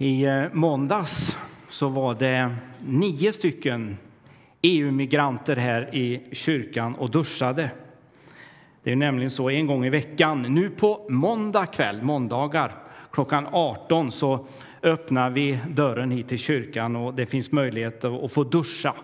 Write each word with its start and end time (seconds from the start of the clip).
I 0.00 0.24
eh, 0.24 0.44
måndags 0.52 1.36
så 1.68 1.88
var 1.88 2.14
det 2.14 2.54
nio 2.78 3.32
stycken 3.32 3.98
EU-migranter 4.62 5.56
här 5.56 5.94
i 5.94 6.22
kyrkan 6.32 6.94
och 6.94 7.10
duschade. 7.10 7.70
Det 8.82 8.92
är 8.92 8.96
nämligen 8.96 9.30
så 9.30 9.50
en 9.50 9.66
gång 9.66 9.84
i 9.84 9.90
veckan, 9.90 10.42
nu 10.42 10.70
på 10.70 11.06
måndag 11.08 11.66
kväll, 11.66 12.02
måndagar 12.02 12.72
klockan 13.12 13.46
18 13.52 14.12
så 14.12 14.46
öppnar 14.82 15.30
vi 15.30 15.58
dörren 15.68 16.10
hit 16.10 16.28
till 16.28 16.38
kyrkan 16.38 16.96
och 16.96 17.14
det 17.14 17.26
finns 17.26 17.52
möjlighet 17.52 18.04
att 18.04 18.32
få 18.32 18.44
duscha. 18.44 18.94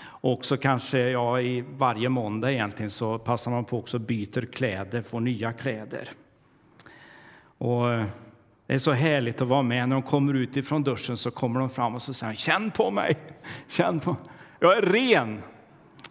Och 0.00 0.44
så 0.44 0.56
kanske, 0.56 0.98
ja, 0.98 1.40
i 1.40 1.64
varje 1.76 2.08
måndag 2.08 2.52
egentligen 2.52 2.90
så 2.90 3.18
passar 3.18 3.50
man 3.50 3.64
på 3.64 3.78
också 3.78 3.98
byter 3.98 4.52
kläder, 4.52 5.02
får 5.02 5.20
nya 5.20 5.52
kläder. 5.52 6.10
Och 7.58 7.92
eh, 7.92 8.04
det 8.68 8.74
är 8.74 8.78
så 8.78 8.92
härligt 8.92 9.40
att 9.40 9.48
vara 9.48 9.62
med. 9.62 9.88
När 9.88 9.96
de 9.96 10.02
kommer 10.02 10.34
ut 10.34 10.56
ifrån 10.56 10.82
duschen 10.82 11.16
så 11.16 11.30
kommer 11.30 11.60
de 11.60 11.70
fram 11.70 11.94
och 11.94 12.02
så 12.02 12.14
säger 12.14 12.34
känn 12.34 12.70
på 12.70 12.90
mig, 12.90 13.16
känn 13.68 14.00
på 14.00 14.16
Jag 14.60 14.78
är 14.78 14.82
ren. 14.82 15.42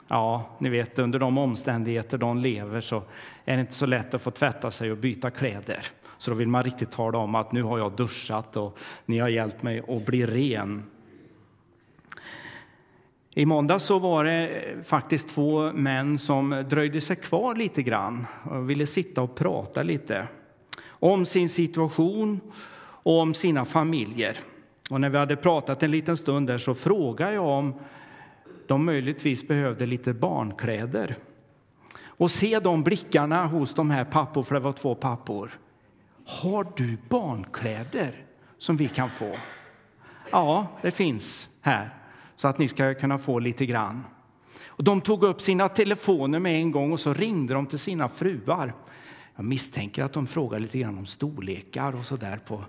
Ja, 0.07 0.57
ni 0.59 0.69
vet 0.69 0.99
under 0.99 1.19
de 1.19 1.37
omständigheter 1.37 2.17
de 2.17 2.37
lever 2.37 2.81
så 2.81 3.03
är 3.45 3.55
det 3.55 3.61
inte 3.61 3.73
så 3.73 3.85
lätt 3.85 4.13
att 4.13 4.21
få 4.21 4.31
tvätta 4.31 4.71
sig 4.71 4.91
och 4.91 4.97
byta 4.97 5.31
kläder. 5.31 5.85
Så 6.17 6.31
då 6.31 6.37
vill 6.37 6.47
man 6.47 6.63
riktigt 6.63 6.91
tala 6.91 7.17
om 7.17 7.35
att 7.35 7.51
nu 7.51 7.63
har 7.63 7.77
jag 7.77 7.95
duschat 7.95 8.57
och 8.57 8.77
ni 9.05 9.19
har 9.19 9.29
hjälpt 9.29 9.63
mig 9.63 9.83
att 9.87 10.05
bli 10.05 10.25
ren. 10.25 10.83
I 13.33 13.45
måndag 13.45 13.79
så 13.79 13.99
var 13.99 14.23
det 14.23 14.63
faktiskt 14.83 15.29
två 15.29 15.71
män 15.71 16.17
som 16.17 16.65
dröjde 16.69 17.01
sig 17.01 17.15
kvar 17.15 17.55
lite 17.55 17.83
grann 17.83 18.25
och 18.43 18.69
ville 18.69 18.85
sitta 18.85 19.21
och 19.21 19.35
prata 19.35 19.83
lite 19.83 20.27
om 20.99 21.25
sin 21.25 21.49
situation 21.49 22.39
och 23.03 23.19
om 23.19 23.33
sina 23.33 23.65
familjer. 23.65 24.37
Och 24.89 25.01
när 25.01 25.09
vi 25.09 25.17
hade 25.17 25.35
pratat 25.35 25.83
en 25.83 25.91
liten 25.91 26.17
stund 26.17 26.47
där 26.47 26.57
så 26.57 26.73
frågade 26.73 27.33
jag 27.33 27.45
om 27.45 27.73
de 28.67 28.85
möjligtvis 28.85 29.47
behövde 29.47 29.85
lite 29.85 30.13
barnkläder. 30.13 31.15
Och 32.05 32.31
se 32.31 32.59
de 32.59 32.83
blickarna 32.83 33.45
hos 33.45 33.73
de 33.73 33.91
här 33.91 34.05
pappor, 34.05 34.43
för 34.43 34.55
det 34.55 34.61
var 34.61 34.73
två 34.73 34.95
pappor. 34.95 35.59
Har 36.25 36.67
du 36.75 36.97
barnkläder 37.09 38.25
som 38.57 38.77
vi 38.77 38.87
kan 38.87 39.09
få? 39.09 39.31
Ja, 40.31 40.67
det 40.81 40.91
finns 40.91 41.47
här, 41.61 41.89
så 42.35 42.47
att 42.47 42.57
ni 42.57 42.67
ska 42.67 42.93
kunna 42.93 43.17
få 43.17 43.39
lite 43.39 43.65
grann. 43.65 44.03
Och 44.65 44.83
de 44.83 45.01
tog 45.01 45.23
upp 45.23 45.41
sina 45.41 45.69
telefoner 45.69 46.39
med 46.39 46.55
en 46.55 46.71
gång 46.71 46.91
och 46.91 46.99
så 46.99 47.13
ringde 47.13 47.53
de 47.53 47.65
till 47.65 47.79
sina 47.79 48.09
fruar. 48.09 48.73
Jag 49.37 49.45
misstänker 49.45 50.03
att 50.03 50.13
de 50.13 50.27
frågade 50.27 50.63
lite 50.63 50.77
grann 50.77 50.97
om 50.97 51.05
storlekar 51.05 51.95
och 51.95 52.05
så 52.05 52.15
där 52.15 52.37
på 52.37 52.65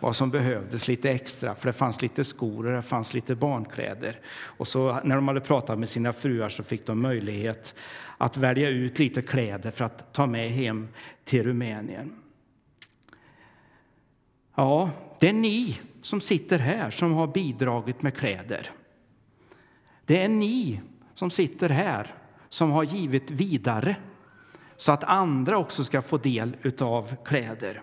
vad 0.00 0.16
som 0.16 0.30
behövdes 0.30 0.88
lite 0.88 1.10
extra, 1.10 1.54
för 1.54 1.66
det 1.66 1.72
fanns 1.72 2.02
lite 2.02 2.24
skor 2.24 2.66
och 2.66 2.72
det 2.72 2.82
fanns 2.82 3.14
lite 3.14 3.34
barnkläder. 3.34 4.20
Och 4.30 4.68
så 4.68 5.00
när 5.04 5.14
de 5.14 5.28
hade 5.28 5.40
pratat 5.40 5.78
med 5.78 5.88
sina 5.88 6.12
fruar 6.12 6.48
så 6.48 6.62
fick 6.62 6.86
de 6.86 7.00
möjlighet 7.00 7.74
att 8.18 8.36
välja 8.36 8.68
ut 8.68 8.98
lite 8.98 9.22
kläder 9.22 9.70
för 9.70 9.84
att 9.84 10.12
ta 10.12 10.26
med 10.26 10.50
hem 10.50 10.88
till 11.24 11.42
Rumänien. 11.42 12.12
Ja, 14.54 14.90
det 15.20 15.28
är 15.28 15.32
ni 15.32 15.80
som 16.02 16.20
sitter 16.20 16.58
här 16.58 16.90
som 16.90 17.12
har 17.12 17.26
bidragit 17.26 18.02
med 18.02 18.16
kläder. 18.16 18.70
Det 20.06 20.22
är 20.22 20.28
ni 20.28 20.80
som 21.14 21.30
sitter 21.30 21.68
här 21.68 22.14
som 22.48 22.70
har 22.70 22.84
givit 22.84 23.30
vidare 23.30 23.96
så 24.82 24.92
att 24.92 25.04
andra 25.04 25.58
också 25.58 25.84
ska 25.84 26.02
få 26.02 26.18
del 26.18 26.56
av 26.80 27.16
kläder. 27.24 27.82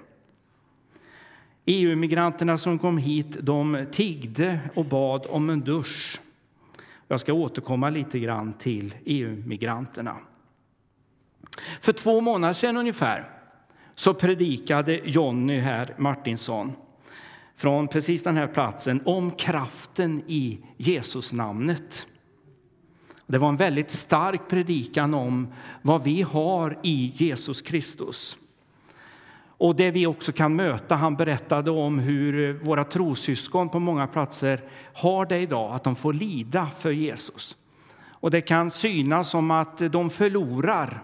EU-migranterna 1.65 2.57
som 2.57 2.79
kom 2.79 2.97
hit 2.97 3.37
de 3.41 3.85
tiggde 3.91 4.59
och 4.75 4.85
bad 4.85 5.25
om 5.29 5.49
en 5.49 5.61
dusch. 5.61 6.21
Jag 7.07 7.19
ska 7.19 7.33
återkomma 7.33 7.89
lite 7.89 8.19
grann 8.19 8.53
till 8.53 8.95
EU-migranterna. 9.05 10.15
För 11.81 11.93
två 11.93 12.21
månader 12.21 12.53
sedan 12.53 12.77
ungefär 12.77 13.29
så 13.95 14.13
predikade 14.13 15.01
Jonny 15.03 15.57
här, 15.57 15.95
Martinsson 15.97 16.71
från 17.55 17.87
precis 17.87 18.23
den 18.23 18.37
här 18.37 18.47
platsen 18.47 19.01
om 19.05 19.31
kraften 19.31 20.23
i 20.27 20.59
Jesus 20.77 21.33
namnet. 21.33 22.07
Det 23.31 23.37
var 23.37 23.49
en 23.49 23.57
väldigt 23.57 23.91
stark 23.91 24.41
predikan 24.47 25.13
om 25.13 25.47
vad 25.81 26.03
vi 26.03 26.21
har 26.21 26.79
i 26.83 27.11
Jesus 27.13 27.61
Kristus. 27.61 28.37
Och 29.57 29.75
det 29.75 29.91
vi 29.91 30.07
också 30.07 30.31
kan 30.31 30.55
möta. 30.55 30.95
Han 30.95 31.15
berättade 31.15 31.71
om 31.71 31.99
hur 31.99 32.53
våra 32.53 32.83
trosyskon 32.83 33.69
på 33.69 33.79
många 33.79 34.07
platser 34.07 34.61
har 34.93 35.25
det 35.25 35.37
idag, 35.37 35.75
att 35.75 35.83
de 35.83 35.95
får 35.95 36.13
lida 36.13 36.67
för 36.77 36.91
Jesus. 36.91 37.57
Och 38.09 38.31
det 38.31 38.41
kan 38.41 38.71
synas 38.71 39.29
som 39.29 39.51
att 39.51 39.77
de 39.77 40.09
förlorar. 40.09 41.03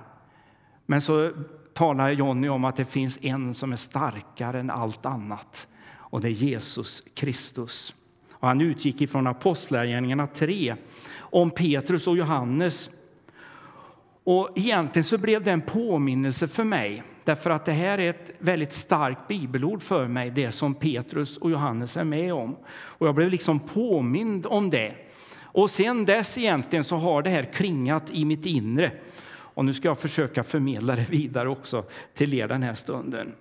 Men 0.85 1.01
så 1.01 1.31
talar 1.73 2.09
Jonny 2.09 2.49
om 2.49 2.65
att 2.65 2.75
det 2.75 2.85
finns 2.85 3.19
en 3.21 3.53
som 3.53 3.71
är 3.71 3.77
starkare 3.77 4.59
än 4.59 4.69
allt 4.69 5.05
annat. 5.05 5.67
Och 5.93 6.21
det 6.21 6.27
är 6.27 6.31
Jesus 6.31 7.03
Kristus. 7.13 7.93
Och 8.45 8.49
han 8.49 8.61
utgick 8.61 9.01
ifrån 9.01 9.27
Apostlagärningarna 9.27 10.27
3 10.27 10.75
om 11.17 11.51
Petrus 11.51 12.07
och 12.07 12.17
Johannes. 12.17 12.89
Och 14.23 14.49
egentligen 14.55 15.03
så 15.03 15.17
blev 15.17 15.43
det 15.43 15.51
en 15.51 15.61
påminnelse 15.61 16.47
för 16.47 16.63
mig, 16.63 17.03
därför 17.23 17.49
att 17.49 17.65
det 17.65 17.71
här 17.71 17.97
är 17.97 18.09
ett 18.09 18.31
väldigt 18.39 18.73
starkt 18.73 19.27
bibelord 19.27 19.83
för 19.83 20.07
mig, 20.07 20.31
det 20.31 20.51
som 20.51 20.73
Petrus 20.73 21.37
och 21.37 21.51
Johannes 21.51 21.97
är 21.97 22.03
med 22.03 22.33
om. 22.33 22.55
Och 22.75 23.07
jag 23.07 23.15
blev 23.15 23.29
liksom 23.29 23.59
påmind 23.59 24.45
om 24.45 24.69
det. 24.69 24.93
Och 25.41 25.69
sen 25.69 26.05
dess 26.05 26.37
egentligen 26.37 26.83
så 26.83 26.95
har 26.95 27.21
det 27.21 27.29
här 27.29 27.43
klingat 27.43 28.11
i 28.11 28.25
mitt 28.25 28.45
inre. 28.45 28.91
Och 29.27 29.65
nu 29.65 29.73
ska 29.73 29.87
jag 29.87 29.99
försöka 29.99 30.43
förmedla 30.43 30.95
det 30.95 31.09
vidare 31.09 31.49
också 31.49 31.83
till 32.15 32.33
er 32.33 32.47
den 32.47 32.63
här 32.63 32.73
stunden. 32.73 33.33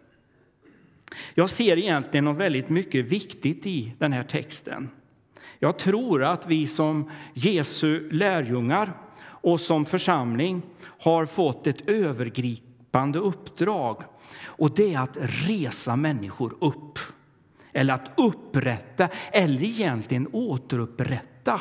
Jag 1.35 1.51
ser 1.51 1.79
egentligen 1.79 2.25
något 2.25 2.37
väldigt 2.37 2.69
mycket 2.69 3.05
viktigt 3.05 3.67
i 3.67 3.95
den 3.99 4.13
här 4.13 4.23
texten. 4.23 4.89
Jag 5.59 5.79
tror 5.79 6.25
att 6.25 6.47
vi 6.47 6.67
som 6.67 7.11
Jesu 7.35 8.11
lärjungar 8.11 8.93
och 9.23 9.61
som 9.61 9.87
församling 9.87 10.63
har 10.83 11.27
fått 11.27 11.67
ett 11.67 11.89
övergripande 11.89 13.19
uppdrag. 13.19 14.03
Och 14.45 14.75
det 14.75 14.95
är 14.95 15.01
att 15.01 15.17
resa 15.21 15.97
människor 15.97 16.57
upp. 16.61 16.99
Eller 17.73 17.95
att 17.95 18.11
upprätta, 18.17 19.09
eller 19.33 19.63
egentligen 19.63 20.29
återupprätta 20.33 21.61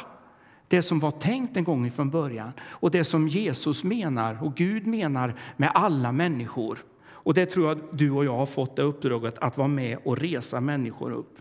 det 0.67 0.81
som 0.81 0.99
var 0.99 1.11
tänkt 1.11 1.57
en 1.57 1.63
gång 1.63 1.91
från 1.91 2.09
början 2.09 2.51
och 2.61 2.91
det 2.91 3.03
som 3.03 3.27
Jesus 3.27 3.83
menar 3.83 4.43
och 4.43 4.55
Gud 4.55 4.87
menar 4.87 5.39
med 5.57 5.71
alla 5.73 6.11
människor. 6.11 6.83
Och 7.23 7.33
det 7.33 7.45
tror 7.45 7.67
jag 7.67 7.77
att 7.77 7.97
du 7.97 8.11
och 8.11 8.25
jag 8.25 8.37
har 8.37 8.45
fått 8.45 8.75
det 8.75 8.81
uppdraget 8.81 9.37
att 9.37 9.57
vara 9.57 9.67
med 9.67 9.97
och 10.03 10.17
resa 10.17 10.59
människor 10.59 11.11
upp. 11.11 11.37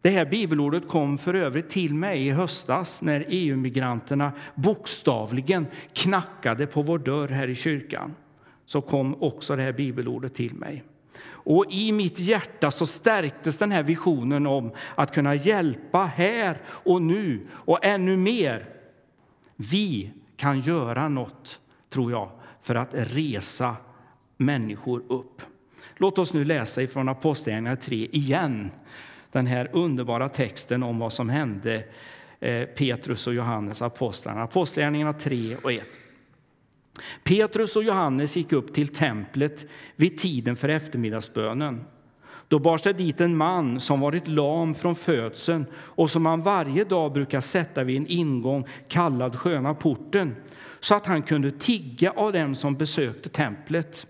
Det 0.00 0.10
här 0.10 0.24
bibelordet 0.24 0.88
kom 0.88 1.18
för 1.18 1.34
övrigt 1.34 1.70
till 1.70 1.94
mig 1.94 2.26
i 2.26 2.30
höstas 2.30 3.02
när 3.02 3.24
EU-migranterna 3.28 4.32
bokstavligen 4.54 5.66
knackade 5.92 6.66
på 6.66 6.82
vår 6.82 6.98
dörr 6.98 7.28
här 7.28 7.48
i 7.48 7.54
kyrkan. 7.54 8.14
Så 8.66 8.80
kom 8.80 9.22
också 9.22 9.56
det 9.56 9.62
här 9.62 9.72
bibelordet 9.72 10.34
till 10.34 10.54
mig. 10.54 10.84
Och 11.26 11.64
i 11.70 11.92
mitt 11.92 12.18
hjärta 12.18 12.70
så 12.70 12.86
stärktes 12.86 13.58
den 13.58 13.72
här 13.72 13.82
visionen 13.82 14.46
om 14.46 14.70
att 14.94 15.14
kunna 15.14 15.34
hjälpa 15.34 16.04
här 16.04 16.60
och 16.66 17.02
nu 17.02 17.46
och 17.50 17.84
ännu 17.84 18.16
mer. 18.16 18.68
Vi 19.56 20.12
kan 20.36 20.60
göra 20.60 21.08
något, 21.08 21.60
tror 21.90 22.10
jag, 22.10 22.30
för 22.68 22.74
att 22.74 22.90
resa 22.92 23.76
människor 24.36 25.02
upp. 25.08 25.42
Låt 25.96 26.18
oss 26.18 26.32
nu 26.32 26.44
läsa 26.44 26.82
ifrån 26.82 27.08
Apostlagärningarna 27.08 27.76
3 27.76 28.08
igen 28.12 28.70
den 29.32 29.46
här 29.46 29.70
underbara 29.72 30.28
texten 30.28 30.82
om 30.82 30.98
vad 30.98 31.12
som 31.12 31.28
hände 31.28 31.84
eh, 32.40 32.64
Petrus 32.64 33.26
och 33.26 33.34
Johannes, 33.34 33.82
apostlarna. 33.82 34.42
Apostlagärningarna 34.42 35.12
3 35.12 35.56
och 35.56 35.72
1. 35.72 35.82
Petrus 37.24 37.76
och 37.76 37.82
Johannes 37.82 38.36
gick 38.36 38.52
upp 38.52 38.74
till 38.74 38.88
templet 38.88 39.66
vid 39.96 40.18
tiden 40.18 40.56
för 40.56 40.68
eftermiddagsbönen. 40.68 41.84
Då 42.48 42.58
bars 42.58 42.82
det 42.82 42.92
dit 42.92 43.20
en 43.20 43.36
man 43.36 43.80
som 43.80 44.00
varit 44.00 44.28
lam 44.28 44.74
från 44.74 44.96
födseln 44.96 45.66
och 45.74 46.10
som 46.10 46.22
man 46.22 46.42
varje 46.42 46.84
dag 46.84 47.12
brukar 47.12 47.40
sätta 47.40 47.84
vid 47.84 47.96
en 47.96 48.06
ingång 48.06 48.66
kallad 48.88 49.36
Sköna 49.36 49.74
porten 49.74 50.36
så 50.80 50.94
att 50.94 51.06
han 51.06 51.22
kunde 51.22 51.52
tigga 51.52 52.10
av 52.10 52.32
dem 52.32 52.54
som 52.54 52.76
besökte 52.76 53.28
templet. 53.28 54.06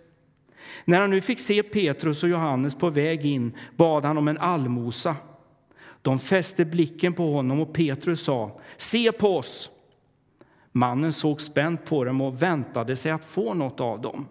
När 0.85 1.01
han 1.01 1.11
nu 1.11 1.21
fick 1.21 1.41
se 1.41 1.63
Petrus 1.63 2.23
och 2.23 2.29
Johannes 2.29 2.75
på 2.75 2.91
väg 2.91 3.27
in 3.27 3.57
bad 3.77 4.05
han 4.05 4.19
om 4.19 4.29
en 4.29 4.39
allmosa. 4.39 5.17
De 6.03 6.19
fäste 6.19 6.65
blicken 6.65 7.13
på 7.13 7.33
honom 7.33 7.61
och 7.61 7.73
Petrus 7.73 8.21
sa, 8.21 8.61
se 8.77 9.13
på 9.13 9.37
oss. 9.37 9.71
Mannen 10.73 11.13
såg 11.13 11.41
spänt 11.41 11.85
på 11.85 12.05
dem 12.05 12.21
och 12.21 12.43
väntade 12.43 12.97
sig 12.97 13.13
att 13.13 13.25
få 13.25 13.55
något 13.55 13.81
av 13.81 14.01
dem. 14.01 14.29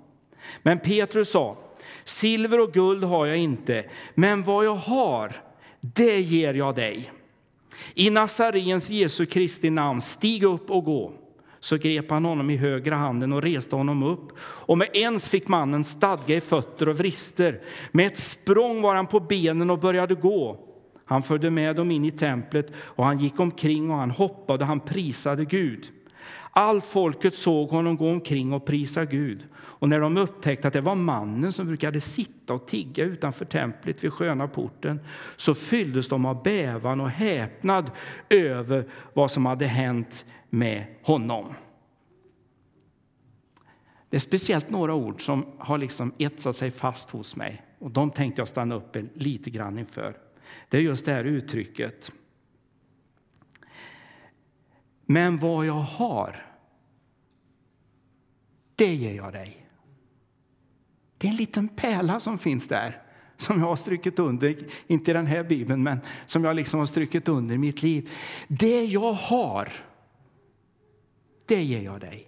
Men 0.64 0.80
Petrus 0.80 1.32
sa, 1.32 1.58
Silver 2.04 2.60
och 2.60 2.74
guld 2.74 3.04
har 3.04 3.26
jag 3.26 3.38
inte, 3.38 3.86
men 4.16 4.44
vad 4.44 4.66
jag 4.66 4.76
har, 4.76 5.42
det 5.82 6.20
ger 6.20 6.54
jag 6.54 6.76
dig. 6.76 7.12
I 7.94 8.10
Nazarens 8.10 8.90
Jesu 8.90 9.26
Kristi 9.26 9.70
namn, 9.70 10.02
stig 10.02 10.44
upp 10.44 10.72
och 10.72 10.84
gå. 10.84 11.14
Så 11.60 11.78
grep 11.78 12.10
han 12.10 12.26
honom 12.26 12.50
i 12.50 12.58
högra 12.58 12.96
handen 12.96 13.34
och 13.34 13.42
reste 13.42 13.76
honom 13.76 14.04
upp. 14.04 14.28
Och 14.40 14.78
med 14.78 14.88
ens 14.94 15.30
fick 15.30 15.48
mannen 15.48 15.84
stadga 15.84 16.36
i 16.36 16.42
fötter 16.42 16.90
och 16.90 16.98
vrister. 16.98 17.62
Med 17.92 18.08
ett 18.08 18.18
språng 18.18 18.82
var 18.82 18.96
han 18.96 19.08
på 19.08 19.20
benen 19.20 19.70
och 19.70 19.80
började 19.80 20.16
gå. 20.16 20.60
Han 21.06 21.24
följde 21.24 21.50
med 21.50 21.76
dem 21.76 21.92
in 21.92 22.06
i 22.06 22.12
templet 22.12 22.68
och 22.78 23.06
han 23.06 23.20
gick 23.20 23.40
omkring 23.40 23.92
och 23.92 23.98
han 23.98 24.12
hoppade 24.12 24.64
och 24.64 24.68
han 24.68 24.80
prisade 24.80 25.46
Gud. 25.46 25.92
Allt 26.52 26.86
folket 26.86 27.36
såg 27.36 27.70
honom 27.70 27.98
gå 27.98 28.10
omkring 28.10 28.54
och 28.54 28.66
prisa 28.66 29.06
Gud. 29.06 29.46
Och 29.56 29.90
när 29.90 30.00
de 30.00 30.18
upptäckte 30.18 30.68
att 30.68 30.74
det 30.74 30.82
var 30.82 30.96
mannen 30.96 31.52
som 31.52 31.68
brukade 31.68 32.02
sitta 32.02 32.54
och 32.54 32.68
tigga 32.68 33.04
utanför 33.04 33.46
templet 33.46 34.04
vid 34.04 34.14
sköna 34.14 34.48
porten 34.48 35.00
så 35.36 35.54
fylldes 35.54 36.08
de 36.08 36.26
av 36.26 36.44
bävan 36.44 37.02
och 37.02 37.10
häpnad 37.10 37.92
över 38.30 38.86
vad 39.14 39.32
som 39.32 39.46
hade 39.46 39.66
hänt 39.66 40.26
med 40.50 40.86
honom. 41.04 41.54
Det 44.10 44.18
är 44.18 44.22
speciellt 44.22 44.70
några 44.70 44.94
ord 44.94 45.26
som 45.26 45.46
har 45.58 45.78
liksom 45.78 46.14
etsat 46.18 46.56
sig 46.56 46.72
fast 46.72 47.10
hos 47.10 47.36
mig 47.36 47.64
och 47.80 47.92
de 47.92 48.12
tänkte 48.12 48.42
jag 48.42 48.48
stanna 48.48 48.76
upp 48.76 48.98
lite 49.14 49.50
grann 49.50 49.80
inför. 49.80 50.18
Det 50.70 50.78
är 50.78 50.82
just 50.82 51.06
det 51.06 51.14
här 51.14 51.24
uttrycket. 51.24 52.12
Men 55.06 55.38
vad 55.38 55.66
jag 55.66 55.74
har, 55.74 56.46
det 58.76 58.96
ger 58.96 59.16
jag 59.16 59.34
dig. 59.34 59.68
Det 61.18 61.28
är 61.28 61.32
en 61.32 61.38
liten 61.38 61.68
pärla 61.68 62.20
som 62.20 62.38
finns 62.38 62.68
där, 62.68 63.02
som 63.38 63.60
jag 63.60 63.68
har 63.68 63.76
strukit 63.76 64.20
under, 64.20 64.58
inte 64.88 65.12
i 65.12 65.14
den 65.14 65.26
här 65.26 65.44
bibeln, 65.44 65.84
men 65.84 66.00
som 66.26 66.44
jag 66.44 66.56
liksom 66.56 66.80
har 66.80 66.88
strukit 66.88 67.28
under 67.28 67.56
i 67.56 67.58
mitt 67.58 67.84
liv. 67.84 68.10
Det 68.48 68.86
jag 68.86 69.14
har, 69.14 69.72
det 71.48 71.64
ger 71.64 71.82
jag 71.82 72.00
dig. 72.00 72.28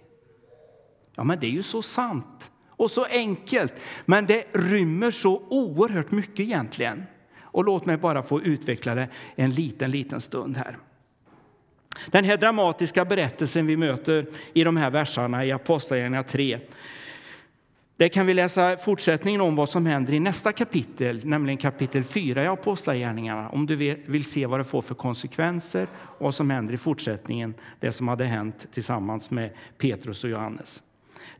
Ja, 1.16 1.24
men 1.24 1.40
det 1.40 1.46
är 1.46 1.50
ju 1.50 1.62
så 1.62 1.82
sant 1.82 2.50
och 2.68 2.90
så 2.90 3.04
enkelt, 3.04 3.74
men 4.06 4.26
det 4.26 4.44
rymmer 4.52 5.10
så 5.10 5.42
oerhört 5.48 6.10
mycket 6.10 6.40
egentligen. 6.40 7.02
Och 7.40 7.64
låt 7.64 7.86
mig 7.86 7.96
bara 7.96 8.22
få 8.22 8.42
utveckla 8.42 8.94
det 8.94 9.08
en 9.34 9.50
liten, 9.50 9.90
liten 9.90 10.20
stund 10.20 10.56
här. 10.56 10.78
Den 12.06 12.24
här 12.24 12.36
dramatiska 12.36 13.04
berättelsen 13.04 13.66
vi 13.66 13.76
möter 13.76 14.26
i 14.52 14.64
de 14.64 14.76
här 14.76 14.90
verserna 14.90 15.44
i 15.44 15.52
Apostlagärningarna 15.52 16.22
3 16.22 16.60
där 18.00 18.08
kan 18.08 18.26
vi 18.26 18.34
läsa 18.34 18.76
fortsättningen 18.76 19.40
om 19.40 19.56
vad 19.56 19.68
som 19.68 19.86
händer 19.86 20.12
i 20.14 20.20
nästa 20.20 20.52
kapitel, 20.52 21.26
nämligen 21.26 21.58
kapitel 21.58 22.04
4 22.04 22.44
i 22.44 22.46
Apostlagärningarna. 22.46 23.48
Om 23.48 23.66
du 23.66 23.76
vill 24.06 24.24
se 24.24 24.46
vad 24.46 24.60
det 24.60 24.64
får 24.64 24.82
för 24.82 24.94
konsekvenser 24.94 25.86
och 25.92 26.24
vad 26.24 26.34
som 26.34 26.50
händer 26.50 26.74
i 26.74 26.76
fortsättningen, 26.76 27.54
det 27.80 27.92
som 27.92 28.08
hade 28.08 28.24
hänt 28.24 28.66
tillsammans 28.72 29.30
med 29.30 29.50
Petrus 29.78 30.24
och 30.24 30.30
Johannes. 30.30 30.82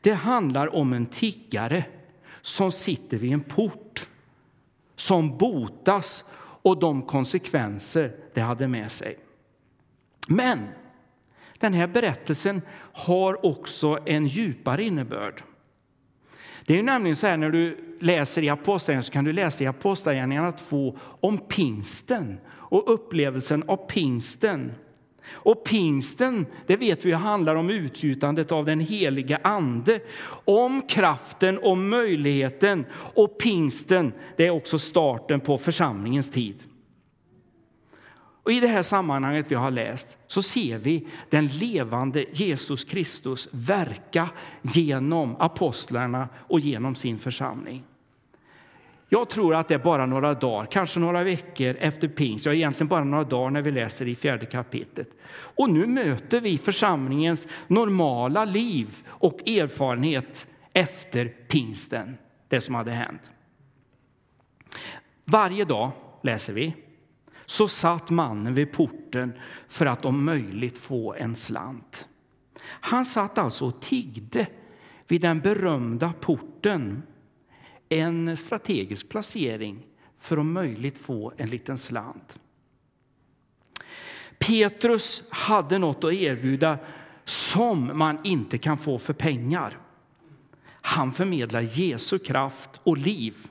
Det 0.01 0.13
handlar 0.13 0.75
om 0.75 0.93
en 0.93 1.07
tiggare 1.07 1.85
som 2.43 2.73
sitter 2.73 3.19
vid 3.19 3.33
en 3.33 3.41
port, 3.41 4.09
som 4.97 5.39
botas 5.39 6.25
och 6.63 6.81
de 6.81 7.03
konsekvenser 7.03 8.13
det 8.35 8.41
hade 8.41 8.69
med 8.69 8.93
sig. 8.93 9.19
Men 10.29 10.59
den 11.59 11.75
här 11.75 11.87
berättelsen 11.87 12.63
har 12.93 13.47
också 13.47 13.99
en 14.07 14.27
djupare 14.27 14.85
innebörd. 14.85 15.43
Det 16.67 16.79
är 16.79 16.83
nämligen 16.83 17.17
så 17.17 17.27
här 17.27 17.37
när 17.37 17.51
du 17.51 17.77
läser 18.01 18.43
i 18.43 18.49
Apostlagärningarna 18.49 19.03
så 19.03 19.13
kan 19.13 19.25
du 19.25 19.33
läsa 19.33 19.65
i 19.65 19.67
Apostlagärningarna 19.67 20.53
2 20.53 20.99
om 21.21 21.39
pingsten 21.39 22.39
och 22.49 22.95
upplevelsen 22.95 23.65
av 23.67 23.77
pingsten. 23.77 24.73
Och 25.31 25.65
pingsten, 25.65 26.47
det 26.67 26.77
vet 26.77 27.05
vi, 27.05 27.13
handlar 27.13 27.55
om 27.55 27.71
utgjutandet 27.71 28.53
av 28.53 28.65
den 28.65 28.81
heliga 28.81 29.39
ande, 29.43 30.01
om 30.45 30.83
kraften, 30.83 31.59
om 31.63 31.89
möjligheten. 31.89 32.85
Och 33.15 33.39
pingsten, 33.39 34.13
det 34.37 34.47
är 34.47 34.51
också 34.51 34.79
starten 34.79 35.41
på 35.41 35.59
församlingens 35.59 36.31
tid. 36.31 36.65
Och 38.43 38.53
I 38.53 38.61
det 38.61 38.67
här 38.67 38.83
sammanhanget 38.83 39.47
vi 39.51 39.55
har 39.55 39.71
läst 39.71 40.19
så 40.27 40.43
ser 40.43 40.79
vi 40.79 41.07
den 41.31 41.47
levande 41.47 42.25
Jesus 42.33 42.85
Kristus 42.85 43.49
verka 43.53 44.29
genom 44.63 45.37
apostlarna 45.39 46.29
och 46.37 46.61
genom 46.61 46.95
sin 46.95 47.19
församling. 47.19 47.85
Jag 49.13 49.31
tror 49.31 49.55
att 49.55 49.69
det 49.69 49.75
är 49.75 49.79
bara 49.79 50.07
några 50.07 50.35
dagar, 50.35 50.67
kanske 50.67 51.01
några 51.01 51.25
veckor 51.25 51.77
efter 51.81 52.09
pingst, 52.09 52.47
ja 52.47 52.55
egentligen 52.55 52.89
bara 52.89 53.05
några 53.05 53.25
dagar 53.25 53.51
när 53.51 53.63
vi 53.63 53.71
läser 53.71 54.09
i 54.09 54.15
fjärde 54.15 54.47
kapitlet. 54.47 55.09
Och 55.33 55.71
nu 55.71 55.87
möter 55.87 56.41
vi 56.41 56.59
församlingens 56.59 57.49
normala 57.67 58.45
liv 58.45 59.03
och 59.07 59.49
erfarenhet 59.49 60.47
efter 60.73 61.29
pingsten, 61.49 62.17
det 62.49 62.61
som 62.61 62.75
hade 62.75 62.91
hänt. 62.91 63.31
Varje 65.25 65.65
dag 65.65 65.91
läser 66.23 66.53
vi 66.53 66.75
så 67.51 67.69
satt 67.69 68.11
mannen 68.11 68.55
vid 68.55 68.73
porten 68.73 69.33
för 69.69 69.87
att 69.87 70.05
om 70.05 70.25
möjligt 70.25 70.79
få 70.79 71.15
en 71.15 71.37
slant. 71.37 72.09
Han 72.63 73.05
satt 73.05 73.39
alltså 73.39 73.67
och 73.67 73.83
tiggde 73.83 74.47
vid 75.09 75.21
den 75.21 75.41
berömda 75.41 76.13
porten, 76.21 77.03
en 77.89 78.37
strategisk 78.37 79.09
placering 79.09 79.87
för 80.21 80.37
att 80.37 80.41
om 80.41 80.53
möjligt 80.53 80.99
få 80.99 81.33
en 81.37 81.51
liten 81.51 81.79
slant. 81.79 82.39
Petrus 84.39 85.23
hade 85.31 85.79
något 85.79 86.05
att 86.05 86.13
erbjuda 86.13 86.79
som 87.25 87.99
man 87.99 88.19
inte 88.25 88.59
kan 88.59 88.79
få 88.79 88.99
för 88.99 89.13
pengar. 89.13 89.79
Han 90.65 91.13
förmedlar 91.13 91.61
Jesu 91.61 92.19
kraft 92.19 92.71
och 92.83 92.97
liv. 92.99 93.47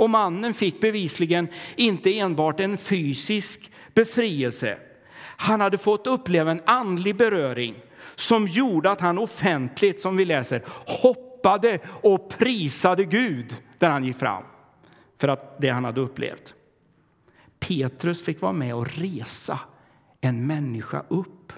Och 0.00 0.10
mannen 0.10 0.54
fick 0.54 0.80
bevisligen 0.80 1.48
inte 1.76 2.18
enbart 2.18 2.60
en 2.60 2.78
fysisk 2.78 3.70
befrielse. 3.94 4.78
Han 5.20 5.60
hade 5.60 5.78
fått 5.78 6.06
uppleva 6.06 6.50
en 6.50 6.62
andlig 6.66 7.16
beröring 7.16 7.74
som 8.14 8.46
gjorde 8.46 8.90
att 8.90 9.00
han 9.00 9.18
offentligt, 9.18 10.00
som 10.00 10.16
vi 10.16 10.24
läser, 10.24 10.62
hoppade 11.02 11.78
och 11.86 12.28
prisade 12.38 13.04
Gud 13.04 13.56
där 13.78 13.90
han 13.90 14.04
gick 14.04 14.18
fram 14.18 14.42
för 15.18 15.28
att 15.28 15.60
det 15.60 15.68
han 15.68 15.84
hade 15.84 16.00
upplevt. 16.00 16.54
Petrus 17.58 18.24
fick 18.24 18.40
vara 18.40 18.52
med 18.52 18.74
och 18.74 18.96
resa 18.96 19.58
en 20.20 20.46
människa 20.46 21.04
upp. 21.08 21.52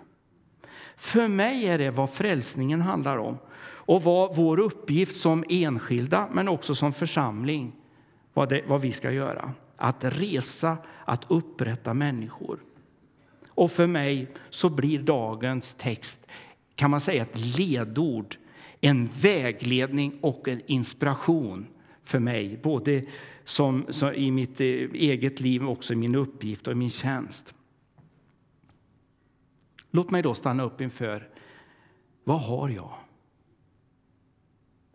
För 0.97 1.28
mig 1.28 1.67
är 1.67 1.78
det 1.78 1.90
vad 1.90 2.11
frälsningen 2.11 2.81
handlar 2.81 3.19
om 3.19 3.38
och 3.64 4.02
vad 4.02 4.37
vår 4.37 4.61
uppgift 4.61 5.21
som 5.21 5.45
enskilda 5.49 6.28
men 6.33 6.49
också 6.49 6.75
som 6.75 6.93
församling 6.93 7.73
vad, 8.33 8.49
det, 8.49 8.62
vad 8.67 8.81
vi 8.81 8.93
ska 8.93 9.11
göra. 9.11 9.53
Att 9.77 10.05
resa, 10.05 10.77
att 11.05 11.25
upprätta 11.29 11.95
människor. 11.95 12.61
Och 13.49 13.73
för 13.73 13.87
mig 13.87 14.27
så 14.51 14.71
blir 14.71 15.03
dagens 15.03 15.75
text 15.75 16.21
kan 16.75 16.91
man 16.91 17.01
säga 17.01 17.23
ett 17.23 17.59
ledord, 17.59 18.37
en 18.81 19.09
vägledning 19.21 20.19
och 20.21 20.49
en 20.49 20.62
inspiration 20.67 21.67
för 22.05 22.19
mig, 22.19 22.61
både 22.62 23.05
som, 23.45 23.87
som 23.89 24.15
i 24.15 24.31
mitt 24.31 24.61
eh, 24.61 24.67
eget 24.67 25.41
liv 25.41 25.69
också 25.69 25.93
i 25.93 25.97
min 25.97 26.15
uppgift 26.15 26.67
och 26.67 26.73
i 26.73 26.77
min 26.77 26.91
tjänst. 26.91 27.55
Låt 29.91 30.11
mig 30.11 30.23
då 30.23 30.35
stanna 30.35 30.62
upp 30.62 30.81
inför, 30.81 31.29
vad 32.25 32.41
har 32.41 32.69
jag? 32.69 32.95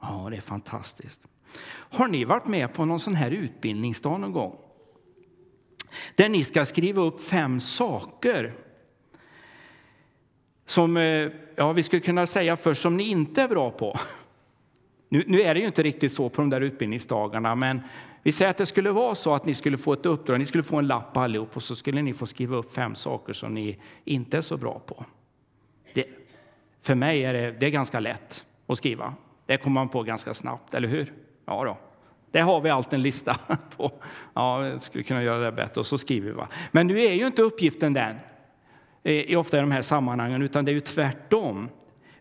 Ja, 0.02 0.28
det 0.30 0.38
är 0.38 0.42
fantastiskt. 0.42 1.22
Har 1.70 2.08
ni 2.08 2.26
varit 2.26 2.48
med 2.48 2.74
på 2.74 2.86
någon 2.86 3.00
sån 3.00 3.16
här 3.16 3.32
utbildningsdag 3.32 4.20
någon 4.20 4.32
gång? 4.32 4.56
Där 6.16 6.30
ni 6.30 6.44
ska 6.44 6.66
skriva 6.66 7.02
upp 7.02 7.22
fem 7.22 7.60
saker 7.60 8.54
som 10.66 10.98
eh, 10.98 11.32
ja, 11.56 11.74
vi 11.74 11.84
skulle 11.84 12.00
kunna 12.00 12.28
säga 12.28 12.58
först 12.58 12.82
som 12.82 12.98
ni 12.98 13.04
inte 13.04 13.42
är 13.42 13.48
bra 13.48 13.72
på. 13.72 14.00
Nu, 15.10 15.24
nu, 15.28 15.42
är 15.42 15.54
det 15.54 15.60
ju 15.60 15.66
inte 15.66 15.84
riktigt 15.84 16.14
så 16.14 16.30
på 16.30 16.42
de 16.42 16.50
där 16.50 16.62
utbildningsdagarna, 16.62 17.56
men 17.56 17.82
vi 18.24 18.32
säger 18.32 18.52
att 18.52 18.58
det 18.58 18.66
skulle 18.66 18.92
vara 18.92 19.16
så 19.16 19.34
att 19.34 19.46
ni 19.46 19.54
skulle 19.54 19.78
få 19.78 19.94
ett 19.94 20.06
uppdrag, 20.06 20.40
ni 20.40 20.46
skulle 20.46 20.64
få 20.64 20.78
en 20.78 20.88
lapp 20.88 21.18
allihop 21.18 21.56
och 21.56 21.64
så 21.64 21.76
skulle 21.76 22.02
ni 22.02 22.14
få 22.14 22.26
skriva 22.26 22.58
upp 22.58 22.74
fem 22.74 22.96
saker 22.96 23.34
som 23.34 23.54
ni 23.54 23.78
inte 24.06 24.38
är 24.38 24.42
så 24.42 24.58
bra 24.58 24.80
på. 24.80 25.06
Det, 25.94 26.06
för 26.82 26.96
mig 26.96 27.26
är 27.26 27.34
det, 27.34 27.52
det 27.52 27.66
är 27.66 27.70
ganska 27.70 28.00
lätt 28.00 28.46
att 28.68 28.78
skriva. 28.78 29.14
Det 29.46 29.58
kommer 29.58 29.74
man 29.74 29.90
på 29.90 30.04
ganska 30.04 30.34
snabbt, 30.34 30.74
eller 30.74 30.88
hur? 30.88 31.14
Ja 31.48 31.64
då. 31.64 31.78
Det 32.32 32.40
har 32.40 32.62
vi 32.62 32.70
allt 32.70 32.94
en 32.94 33.02
lista 33.02 33.38
på. 33.78 33.92
Ja, 34.34 34.68
jag 34.68 34.82
skulle 34.82 35.04
kunna 35.04 35.24
göra 35.24 35.40
det 35.40 35.52
bättre 35.52 35.80
och 35.80 35.86
så 35.86 35.98
skriver 35.98 36.30
vi. 36.30 36.36
Va? 36.36 36.48
Men 36.72 36.88
nu 36.88 37.02
är 37.02 37.14
ju 37.14 37.26
inte 37.26 37.42
uppgiften 37.42 37.94
den, 37.94 38.16
eh, 39.04 39.14
i 39.14 39.36
ofta 39.36 39.58
i 39.58 39.60
de 39.60 39.72
här 39.72 39.82
sammanhangen, 39.82 40.42
utan 40.42 40.66
det 40.66 40.72
är 40.72 40.74
ju 40.74 40.82
tvärtom. 40.82 41.70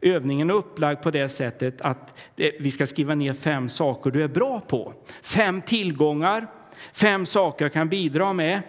övningen 0.00 0.50
är 0.50 0.54
upplagd 0.54 1.02
på 1.02 1.10
det 1.10 1.28
sättet 1.28 1.80
att 1.80 2.14
eh, 2.36 2.50
vi 2.60 2.70
ska 2.70 2.86
skriva 2.86 3.14
ner 3.14 3.32
fem 3.32 3.68
saker 3.68 4.10
du 4.10 4.24
är 4.24 4.28
bra 4.28 4.60
på. 4.60 4.92
Fem 5.22 5.62
tillgångar, 5.62 6.46
fem 6.92 7.26
saker 7.26 7.64
jag 7.64 7.72
kan 7.72 7.88
bidra 7.88 8.32
med. 8.32 8.62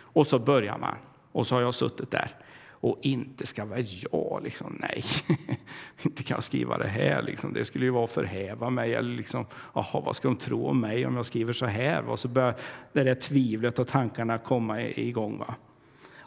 Och 0.00 0.26
så 0.26 0.38
börjar 0.38 0.78
man. 0.78 0.96
Och 1.32 1.46
så 1.46 1.54
har 1.54 1.62
jag 1.62 1.74
suttit 1.74 2.10
där. 2.10 2.43
Och 2.84 2.98
inte 3.02 3.46
ska 3.46 3.64
vara 3.64 3.80
jag, 3.80 4.40
liksom, 4.44 4.78
nej, 4.80 5.04
inte 6.02 6.22
kan 6.22 6.34
jag 6.34 6.44
skriva 6.44 6.78
det 6.78 6.88
här. 6.88 7.22
Liksom. 7.22 7.52
Det 7.52 7.64
skulle 7.64 7.84
ju 7.84 7.90
vara 7.90 8.04
att 8.04 8.10
förhäva 8.10 8.70
mig. 8.70 8.94
Eller 8.94 9.16
liksom, 9.16 9.46
aha, 9.72 10.00
vad 10.00 10.16
ska 10.16 10.28
de 10.28 10.36
tro 10.36 10.66
om 10.66 10.80
mig 10.80 11.06
om 11.06 11.16
jag 11.16 11.26
skriver 11.26 11.52
så 11.52 11.66
här? 11.66 12.08
Och 12.08 12.18
så 12.18 12.28
börjar 12.28 12.56
det 12.92 13.02
där 13.02 13.14
tvivlet 13.14 13.78
och 13.78 13.88
tankarna 13.88 14.38
komma 14.38 14.82
igång. 14.82 15.38
Va? 15.38 15.54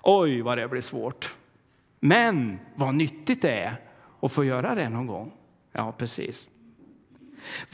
Oj, 0.04 0.42
vad 0.42 0.58
det 0.58 0.68
blir 0.68 0.82
svårt. 0.82 1.36
Men 2.00 2.60
vad 2.76 2.96
nyttigt 2.96 3.42
det 3.42 3.52
är 3.52 3.76
att 4.22 4.32
få 4.32 4.46
göra 4.46 4.76
det 4.76 4.90
någon 4.90 5.08
gång. 5.08 5.32
Ja, 5.72 5.92
precis. 5.98 6.48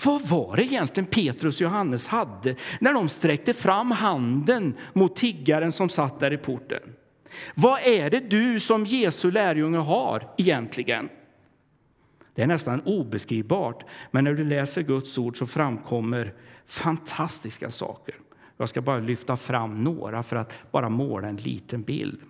Vad 0.06 0.28
var 0.28 0.56
det 0.56 0.64
egentligen 0.64 1.08
Petrus 1.08 1.56
och 1.56 1.62
Johannes 1.62 2.08
hade 2.08 2.56
när 2.82 2.94
de 2.94 3.10
sträckte 3.10 3.54
fram 3.54 3.92
handen 3.92 4.74
mot 4.94 5.16
tiggaren 5.16 5.72
som 5.72 5.90
satt 5.90 6.20
där 6.20 6.34
i 6.34 6.38
porten? 6.38 6.96
Vad 7.56 7.80
är 7.82 8.10
det 8.10 8.20
du 8.20 8.60
som 8.60 8.86
Jesu 8.86 9.32
lärjunge 9.32 9.78
har 9.78 10.30
egentligen? 10.38 11.10
Det 12.36 12.42
är 12.42 12.48
nästan 12.48 12.82
obeskrivbart, 12.82 13.86
men 14.12 14.24
när 14.24 14.34
du 14.34 14.44
läser 14.44 14.82
Guds 14.82 15.18
ord 15.18 15.38
så 15.38 15.48
framkommer 15.48 16.34
fantastiska 16.66 17.72
saker. 17.72 18.16
Jag 18.58 18.70
ska 18.70 18.82
bara 18.82 19.00
lyfta 19.00 19.38
fram 19.38 19.84
några 19.84 20.24
för 20.24 20.36
att 20.36 20.54
bara 20.72 20.90
måla 20.90 21.28
en 21.28 21.36
liten 21.36 21.84
bild. 21.84 22.22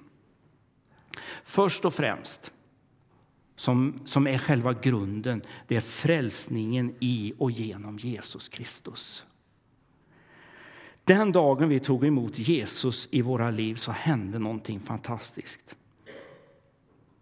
Först 1.43 1.85
och 1.85 1.93
främst, 1.93 2.51
som, 3.55 4.01
som 4.05 4.27
är 4.27 4.37
själva 4.37 4.73
grunden, 4.73 5.41
det 5.67 5.75
är 5.75 5.81
frälsningen 5.81 6.95
i 6.99 7.33
och 7.37 7.51
genom 7.51 7.97
Jesus 7.97 8.49
Kristus. 8.49 9.25
Den 11.05 11.31
dagen 11.31 11.69
vi 11.69 11.79
tog 11.79 12.05
emot 12.05 12.39
Jesus 12.39 13.07
i 13.11 13.21
våra 13.21 13.51
liv 13.51 13.75
så 13.75 13.91
hände 13.91 14.39
någonting 14.39 14.79
fantastiskt. 14.79 15.75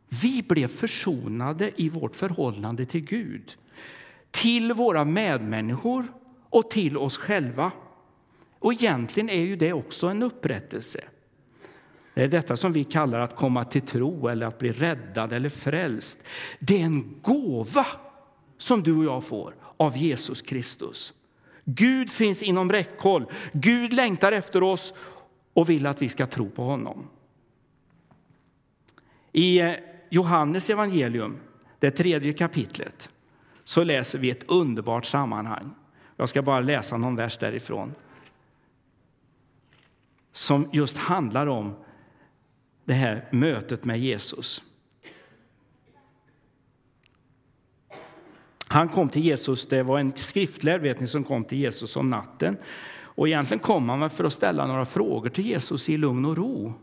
Vi 0.10 0.44
blev 0.44 0.68
försonade 0.68 1.72
i 1.76 1.90
vårt 1.90 2.16
förhållande 2.16 2.86
till 2.86 3.02
Gud, 3.02 3.58
till 4.32 4.74
våra 4.74 5.06
medmänniskor 5.06 6.06
och 6.50 6.72
till 6.72 6.98
oss 6.98 7.18
själva. 7.18 7.72
Och 8.60 8.74
egentligen 8.74 9.30
är 9.30 9.42
ju 9.42 9.56
det 9.56 9.74
också 9.74 10.08
en 10.08 10.24
upprättelse. 10.24 11.04
Det 12.14 12.24
är 12.24 12.28
detta 12.28 12.58
som 12.58 12.74
vi 12.74 12.84
kallar 12.84 13.20
att 13.20 13.36
komma 13.36 13.64
till 13.64 13.82
tro 13.82 14.28
eller 14.28 14.46
att 14.46 14.60
bli 14.60 14.72
räddad 14.72 15.34
eller 15.34 15.50
frälst. 15.50 16.24
Det 16.60 16.82
är 16.82 16.86
en 16.86 17.20
gåva 17.22 17.86
som 18.58 18.84
du 18.84 18.98
och 18.98 19.04
jag 19.04 19.24
får 19.24 19.56
av 19.78 19.98
Jesus 19.98 20.42
Kristus. 20.42 21.14
Gud 21.76 22.10
finns 22.10 22.44
inom 22.44 22.72
räckhåll. 22.72 23.26
Gud 23.54 23.94
längtar 23.94 24.32
efter 24.32 24.64
oss 24.64 24.94
och 25.54 25.70
vill 25.70 25.86
att 25.86 26.02
vi 26.02 26.10
ska 26.10 26.28
tro 26.28 26.50
på 26.50 26.64
honom. 26.64 27.08
I 29.32 29.60
eh, 29.60 29.74
Johannes 30.10 30.70
evangelium, 30.70 31.38
det 31.80 31.92
tredje 31.92 32.34
kapitlet, 32.34 33.10
så 33.64 33.84
läser 33.84 34.20
vi 34.20 34.30
ett 34.30 34.44
underbart 34.48 35.06
sammanhang. 35.06 35.70
Jag 36.18 36.30
ska 36.30 36.42
bara 36.42 36.60
läsa 36.60 36.98
någon 36.98 37.16
vers 37.16 37.38
därifrån 37.38 37.94
som 40.32 40.70
just 40.74 40.98
handlar 40.98 41.48
om 41.48 41.76
det 42.86 42.94
här 42.94 43.28
mötet 43.32 43.86
med 43.86 44.00
Jesus. 44.00 44.64
Han 48.72 48.90
kom 48.90 49.10
till 49.10 49.26
Jesus, 49.26 49.68
det 49.68 49.84
var 49.84 50.00
en 50.00 50.14
skriftlärd 50.16 50.82
vet 50.82 51.00
ni, 51.00 51.08
som 51.08 51.24
kom 51.24 51.44
till 51.44 51.58
Jesus 51.58 51.96
om 51.96 52.10
natten. 52.10 52.58
Och 52.94 53.28
egentligen 53.28 53.60
kom 53.60 53.90
han 53.90 54.10
för 54.10 54.24
att 54.24 54.34
ställa 54.34 54.68
några 54.68 54.86
frågor 54.86 55.30
till 55.30 55.46
Jesus 55.46 55.90
i 55.90 55.98
lugn 55.98 56.26
och 56.26 56.38
ro 56.38 56.74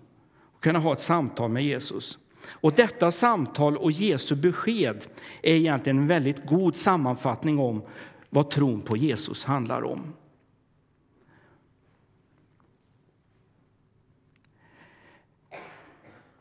och 0.57 0.62
kunna 0.62 0.78
ha 0.78 0.92
ett 0.92 1.00
samtal 1.00 1.50
med 1.50 1.64
Jesus. 1.64 2.18
Och 2.49 2.73
detta 2.73 3.11
samtal 3.11 3.76
och 3.76 3.90
Jesu 3.90 4.35
besked 4.35 5.07
är 5.42 5.54
egentligen 5.54 5.99
en 5.99 6.07
väldigt 6.07 6.47
god 6.47 6.76
sammanfattning 6.76 7.59
om 7.59 7.83
vad 8.30 8.50
tron 8.50 8.80
på 8.80 8.97
Jesus 8.97 9.45
handlar 9.45 9.85
om. 9.85 10.12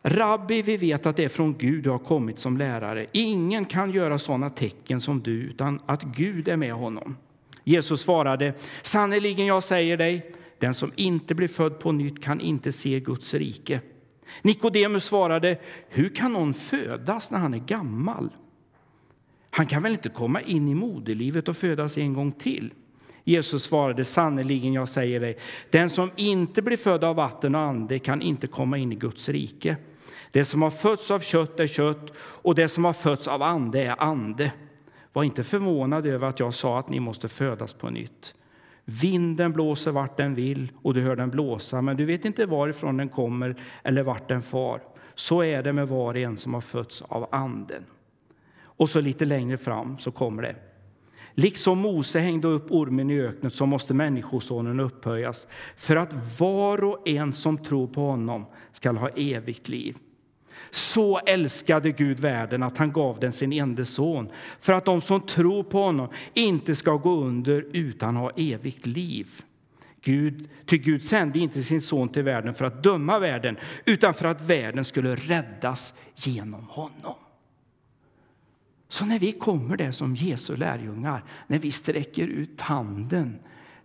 Rabbi, 0.09 0.61
vi 0.61 0.77
vet 0.77 1.05
att 1.05 1.15
det 1.15 1.23
är 1.23 1.29
från 1.29 1.57
Gud 1.57 1.83
du 1.83 1.89
har 1.89 1.99
kommit 1.99 2.39
som 2.39 2.57
lärare. 2.57 3.05
Ingen 3.11 3.65
kan 3.65 3.91
göra 3.91 4.19
sådana 4.19 4.49
tecken 4.49 5.01
som 5.01 5.21
du 5.21 5.31
utan 5.31 5.79
att 5.85 6.03
Gud 6.03 6.47
är 6.47 6.57
med 6.57 6.73
honom. 6.73 7.17
Jesus 7.63 8.01
svarade, 8.01 8.53
sannerligen 8.81 9.45
jag 9.45 9.63
säger 9.63 9.97
dig, 9.97 10.31
den 10.59 10.73
som 10.73 10.91
inte 10.95 11.35
blir 11.35 11.47
född 11.47 11.79
på 11.79 11.91
nytt 11.91 12.23
kan 12.23 12.41
inte 12.41 12.71
se 12.71 12.99
Guds 12.99 13.33
rike. 13.33 13.81
Nikodemus 14.41 15.03
svarade, 15.03 15.57
hur 15.89 16.09
kan 16.09 16.33
någon 16.33 16.53
födas 16.53 17.31
när 17.31 17.39
han 17.39 17.53
är 17.53 17.57
gammal? 17.57 18.29
Han 19.49 19.65
kan 19.65 19.83
väl 19.83 19.91
inte 19.91 20.09
komma 20.09 20.41
in 20.41 20.67
i 20.67 20.75
moderlivet 20.75 21.49
och 21.49 21.57
födas 21.57 21.97
en 21.97 22.13
gång 22.13 22.31
till? 22.31 22.73
Jesus 23.23 23.63
svarade, 23.63 24.05
sannerligen 24.05 24.73
jag 24.73 24.89
säger 24.89 25.19
dig, 25.19 25.37
den 25.69 25.89
som 25.89 26.11
inte 26.15 26.61
blir 26.61 26.77
född 26.77 27.03
av 27.03 27.15
vatten 27.15 27.55
och 27.55 27.61
ande 27.61 27.99
kan 27.99 28.21
inte 28.21 28.47
komma 28.47 28.77
in 28.77 28.91
i 28.91 28.95
Guds 28.95 29.29
rike. 29.29 29.77
Det 30.31 30.45
som 30.45 30.61
har 30.61 30.71
fötts 30.71 31.11
av 31.11 31.19
kött 31.19 31.59
är 31.59 31.67
kött 31.67 32.11
och 32.17 32.55
det 32.55 32.67
som 32.67 32.85
har 32.85 32.93
fötts 32.93 33.27
av 33.27 33.41
ande 33.41 33.83
är 33.83 34.03
ande. 34.03 34.51
Var 35.13 35.23
inte 35.23 35.43
förvånad 35.43 36.05
över 36.05 36.27
att 36.27 36.39
jag 36.39 36.53
sa 36.53 36.79
att 36.79 36.89
ni 36.89 36.99
måste 36.99 37.27
födas 37.27 37.73
på 37.73 37.89
nytt. 37.89 38.33
Vinden 38.85 39.53
blåser 39.53 39.91
vart 39.91 40.17
den 40.17 40.35
vill 40.35 40.71
och 40.81 40.93
du 40.93 41.01
hör 41.01 41.15
den 41.15 41.29
blåsa, 41.29 41.81
men 41.81 41.97
du 41.97 42.05
vet 42.05 42.25
inte 42.25 42.45
varifrån 42.45 42.97
den 42.97 43.09
kommer 43.09 43.55
eller 43.83 44.03
vart 44.03 44.27
den 44.27 44.41
far. 44.41 44.81
Så 45.15 45.43
är 45.43 45.63
det 45.63 45.73
med 45.73 45.87
var 45.87 46.13
och 46.13 46.19
en 46.19 46.37
som 46.37 46.53
har 46.53 46.61
fötts 46.61 47.01
av 47.01 47.27
anden. 47.31 47.83
Och 48.59 48.89
så 48.89 49.01
lite 49.01 49.25
längre 49.25 49.57
fram 49.57 49.99
så 49.99 50.11
kommer 50.11 50.43
det. 50.43 50.55
Liksom 51.39 51.79
Mose 51.79 52.19
hängde 52.19 52.47
upp 52.47 52.71
ormen 52.71 53.09
i 53.09 53.21
öknen 53.21 53.51
så 53.51 53.65
måste 53.65 53.93
Människosonen 53.93 54.79
upphöjas 54.79 55.47
för 55.75 55.95
att 55.95 56.39
var 56.39 56.83
och 56.83 57.07
en 57.07 57.33
som 57.33 57.57
tror 57.57 57.87
på 57.87 58.01
honom 58.01 58.45
skall 58.71 58.97
ha 58.97 59.09
evigt 59.09 59.69
liv. 59.69 59.97
Så 60.71 61.17
älskade 61.17 61.91
Gud 61.91 62.19
världen 62.19 62.63
att 62.63 62.77
han 62.77 62.91
gav 62.91 63.19
den 63.19 63.33
sin 63.33 63.53
enda 63.53 63.85
son 63.85 64.29
för 64.59 64.73
att 64.73 64.85
de 64.85 65.01
som 65.01 65.21
tror 65.21 65.63
på 65.63 65.77
honom 65.77 66.07
inte 66.33 66.75
ska 66.75 66.95
gå 66.95 67.15
under 67.15 67.65
utan 67.73 68.15
ha 68.15 68.31
evigt 68.35 68.85
liv. 68.85 69.27
Gud, 70.01 70.49
ty 70.65 70.77
Gud 70.77 71.03
sände 71.03 71.39
inte 71.39 71.63
sin 71.63 71.81
son 71.81 72.09
till 72.09 72.23
världen 72.23 72.53
för 72.53 72.65
att 72.65 72.83
döma 72.83 73.19
världen 73.19 73.57
utan 73.85 74.13
för 74.13 74.25
att 74.25 74.41
världen 74.41 74.85
skulle 74.85 75.15
räddas 75.15 75.93
genom 76.15 76.67
honom. 76.69 77.15
Så 78.87 79.05
när 79.05 79.19
vi 79.19 79.31
kommer 79.31 79.77
där 79.77 79.91
som 79.91 80.15
Jesu 80.15 80.55
lärjungar, 80.55 81.23
när 81.47 81.59
vi 81.59 81.71
sträcker 81.71 82.27
ut 82.27 82.61
handen 82.61 83.39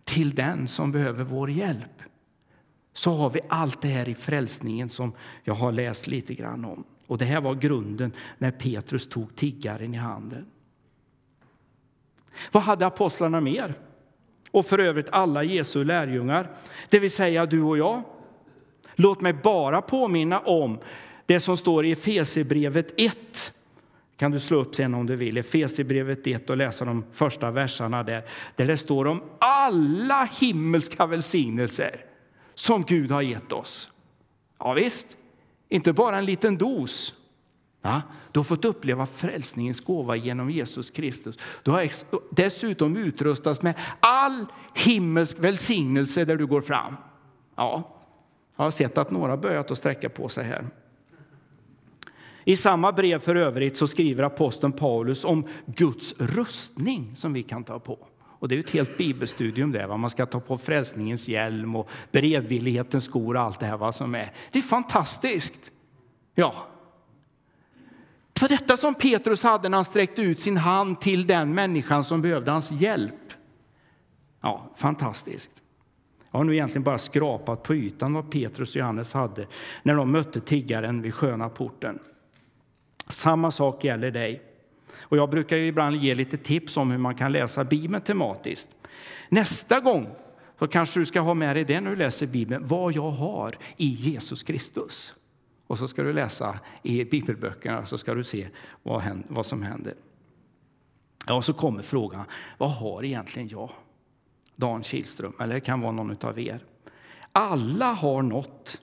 till 0.05 0.35
den 0.35 0.69
som 0.69 0.93
behöver 0.93 1.25
vår 1.25 1.51
hjälp, 1.51 2.03
så 2.93 3.13
har 3.13 3.31
vi 3.31 3.41
allt 3.49 3.83
det 3.83 3.89
här 3.89 4.09
i 4.09 4.15
frälsningen 4.15 4.89
som 4.89 5.13
jag 5.45 5.55
har 5.55 5.73
läst 5.73 6.07
lite 6.07 6.35
grann 6.35 6.65
om. 6.65 6.85
Och 7.07 7.19
det 7.19 7.25
här 7.25 7.41
var 7.41 7.55
grunden 7.55 8.13
när 8.39 8.51
Petrus 8.51 9.09
tog 9.09 9.37
tiggaren 9.37 9.95
i 9.95 9.97
handen. 9.97 10.47
Vad 12.53 12.63
hade 12.63 12.87
apostlarna 12.87 13.41
mer? 13.41 13.75
Och 14.51 14.67
för 14.67 14.79
övrigt 14.79 15.09
alla 15.11 15.43
Jesu 15.43 15.85
lärjungar, 15.85 16.51
det 16.89 16.99
vill 16.99 17.11
säga 17.11 17.47
du 17.47 17.63
och 17.63 17.79
jag. 17.79 18.03
Låt 18.95 19.21
mig 19.21 19.33
bara 19.33 19.83
påminna 19.83 20.39
om 20.39 20.79
det 21.27 21.41
som 21.41 21.57
står 21.57 21.85
i 21.85 21.93
Efesierbrevet 21.93 23.01
1. 23.01 23.53
Kan 24.23 24.31
du 24.31 24.41
slå 24.41 24.61
upp 24.61 24.75
sen 24.75 24.95
om 24.95 25.07
du 25.07 25.17
vill, 25.17 25.39
Efesierbrevet 25.39 26.27
1 26.27 26.51
och 26.51 26.57
läsa 26.57 26.85
de 26.85 27.05
första 27.13 27.51
verserna 27.51 28.03
där. 28.03 28.23
Där 28.57 28.67
det 28.67 28.77
står 28.77 29.07
om 29.07 29.23
alla 29.39 30.29
himmelska 30.41 31.07
välsignelser 31.07 32.05
som 32.55 32.83
Gud 32.83 33.11
har 33.11 33.23
gett 33.23 33.53
oss. 33.53 33.91
Ja, 34.59 34.73
visst, 34.73 35.07
inte 35.69 35.93
bara 35.93 36.19
en 36.19 36.25
liten 36.25 36.57
dos. 36.57 37.15
Ja, 37.83 38.03
du 38.33 38.39
har 38.39 38.45
fått 38.45 38.65
uppleva 38.65 39.07
frälsningens 39.07 39.81
gåva 39.81 40.17
genom 40.17 40.51
Jesus 40.51 40.91
Kristus. 40.91 41.39
Du 41.63 41.71
har 41.71 41.89
dessutom 42.31 42.97
utrustats 42.97 43.63
med 43.63 43.75
all 44.01 44.47
himmelsk 44.75 45.39
välsignelse 45.39 46.25
där 46.25 46.37
du 46.37 46.47
går 46.47 46.61
fram. 46.61 46.97
Ja, 47.57 47.97
jag 48.57 48.65
har 48.65 48.71
sett 48.71 48.99
att 48.99 49.11
några 49.11 49.37
börjat 49.37 49.71
att 49.71 49.79
sträcka 49.79 50.09
på 50.09 50.29
sig 50.29 50.45
här. 50.45 50.67
I 52.45 52.57
samma 52.57 52.93
brev 52.93 53.19
för 53.19 53.35
övrigt 53.35 53.77
så 53.77 53.87
skriver 53.87 54.23
aposteln 54.23 54.73
Paulus 54.73 55.25
om 55.25 55.49
Guds 55.67 56.15
rustning 56.19 57.17
som 57.17 57.33
vi 57.33 57.43
kan 57.43 57.65
ta 57.65 57.79
på. 57.79 57.99
Och 58.43 58.49
det 58.49 58.55
är 58.55 58.61
ett 58.61 58.71
helt 58.71 58.99
bibelstudium 58.99 59.73
det, 59.73 59.87
va? 59.87 59.97
man 59.97 60.11
ska 60.11 60.27
ta 60.27 60.41
på 60.41 60.59
frälsningens 60.59 61.29
hjälm 61.29 61.77
och 61.77 61.89
beredvillighetens 62.13 63.05
skor 63.05 63.37
och 63.37 63.43
allt 63.43 63.61
det 63.61 63.67
här 63.67 63.77
vad 63.77 63.95
som 63.95 64.15
är. 64.15 64.33
Det 64.53 64.59
är 64.59 64.63
fantastiskt. 64.63 65.55
Ja. 66.35 66.55
Det 68.33 68.43
var 68.43 68.49
detta 68.49 68.77
som 68.77 68.95
Petrus 68.95 69.43
hade 69.43 69.69
när 69.69 69.79
han 69.79 69.85
sträckte 69.85 70.23
ut 70.23 70.41
sin 70.41 70.57
hand 70.57 71.01
till 71.01 71.27
den 71.27 71.55
människan 71.55 72.05
som 72.05 72.23
behövde 72.23 72.51
hans 72.51 72.73
hjälp. 72.73 73.33
Ja, 74.41 74.71
fantastiskt. 74.77 75.51
Jag 76.31 76.39
har 76.39 76.45
nu 76.45 76.53
egentligen 76.53 76.83
bara 76.83 76.99
skrapat 76.99 77.63
på 77.63 77.75
ytan 77.75 78.15
vad 78.15 78.31
Petrus 78.31 78.71
och 78.71 78.77
Johannes 78.77 79.15
hade 79.15 79.47
när 79.83 79.95
de 79.95 80.13
mötte 80.13 80.41
tiggaren 80.41 81.03
vid 81.03 81.15
sköna 81.15 81.49
porten. 81.49 81.99
Samma 83.13 83.51
sak 83.51 83.85
gäller 83.85 84.11
dig. 84.11 84.43
Och 84.95 85.17
jag 85.17 85.31
brukar 85.31 85.57
ju 85.57 85.67
ibland 85.67 85.97
ge 85.97 86.15
lite 86.15 86.37
tips 86.37 86.77
om 86.77 86.91
hur 86.91 86.99
man 86.99 87.15
kan 87.15 87.33
läsa 87.33 87.65
Bibeln 87.65 88.03
tematiskt. 88.03 88.69
Nästa 89.29 89.81
gång 89.81 90.09
så 90.59 90.69
kanske 90.69 91.01
du 91.01 91.07
ska 91.07 91.21
ha 91.21 91.35
med 91.35 91.57
dig 91.57 91.65
det 91.65 91.81
när 91.81 91.91
du 91.91 91.97
läser 91.97 92.27
Bibeln, 92.27 92.67
vad 92.67 92.93
jag 92.93 93.11
har 93.11 93.59
i 93.77 93.87
Jesus 93.87 94.43
Kristus. 94.43 95.15
Och 95.67 95.79
så 95.79 95.89
ska 95.89 96.03
du 96.03 96.13
läsa 96.13 96.59
i 96.83 97.05
bibelböckerna 97.05 97.87
så 97.87 97.99
ska 97.99 98.15
du 98.15 98.25
se 98.25 98.49
vad, 98.83 99.03
vad 99.29 99.47
som 99.47 99.63
händer. 99.63 99.95
Ja, 101.27 101.35
och 101.35 101.45
så 101.45 101.53
kommer 101.53 101.83
frågan, 101.83 102.25
vad 102.59 102.71
har 102.71 103.05
egentligen 103.05 103.49
jag? 103.49 103.71
Dan 104.57 104.83
Kihlström, 104.83 105.33
eller 105.41 105.55
det 105.55 105.61
kan 105.61 105.81
vara 105.81 105.93
någon 105.93 106.17
av 106.21 106.41
er. 106.41 106.65
Alla 107.33 107.93
har 107.93 108.23
något. 108.23 108.81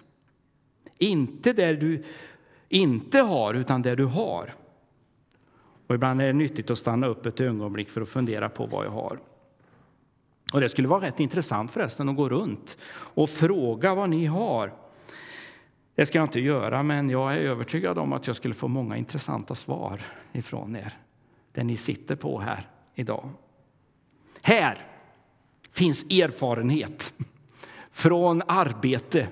Inte 1.00 1.54
där 1.54 1.74
du 1.74 2.04
inte 2.70 3.20
har, 3.20 3.54
utan 3.54 3.82
det 3.82 3.96
du 3.96 4.06
har. 4.06 4.56
Och 5.88 5.96
ibland 5.96 6.22
är 6.22 6.28
det 6.28 6.34
nyttigt 6.34 6.70
att 6.70 6.78
stanna 6.78 7.08
upp 7.08 7.26
ett 7.26 7.40
ögonblick 7.40 7.90
för 7.90 8.02
att 8.02 8.10
fundera 8.10 8.50
på 8.50 8.66
vad 8.66 8.86
jag 8.86 8.92
har. 8.92 9.20
Och 10.54 10.62
Det 10.62 10.70
skulle 10.70 10.88
vara 10.88 11.06
rätt 11.06 11.20
intressant 11.20 11.72
förresten 11.72 12.10
att 12.10 12.16
gå 12.16 12.30
runt 12.30 12.78
och 12.92 13.30
fråga 13.30 13.96
vad 13.96 14.10
ni 14.10 14.26
har. 14.26 14.74
Det 15.96 16.06
ska 16.06 16.18
jag 16.18 16.26
inte 16.26 16.40
göra, 16.40 16.84
men 16.84 17.10
jag 17.10 17.34
är 17.34 17.38
övertygad 17.38 17.98
om 17.98 18.14
att 18.14 18.28
jag 18.28 18.36
skulle 18.36 18.54
få 18.54 18.68
många 18.68 18.98
intressanta 18.98 19.56
svar 19.56 20.02
ifrån 20.32 20.76
er, 20.76 20.98
det 21.52 21.64
ni 21.64 21.78
sitter 21.78 22.16
på 22.16 22.40
här 22.40 22.68
idag. 22.96 23.30
Här 24.42 24.88
finns 25.72 26.04
erfarenhet 26.04 27.14
från 27.92 28.42
arbete, 28.48 29.28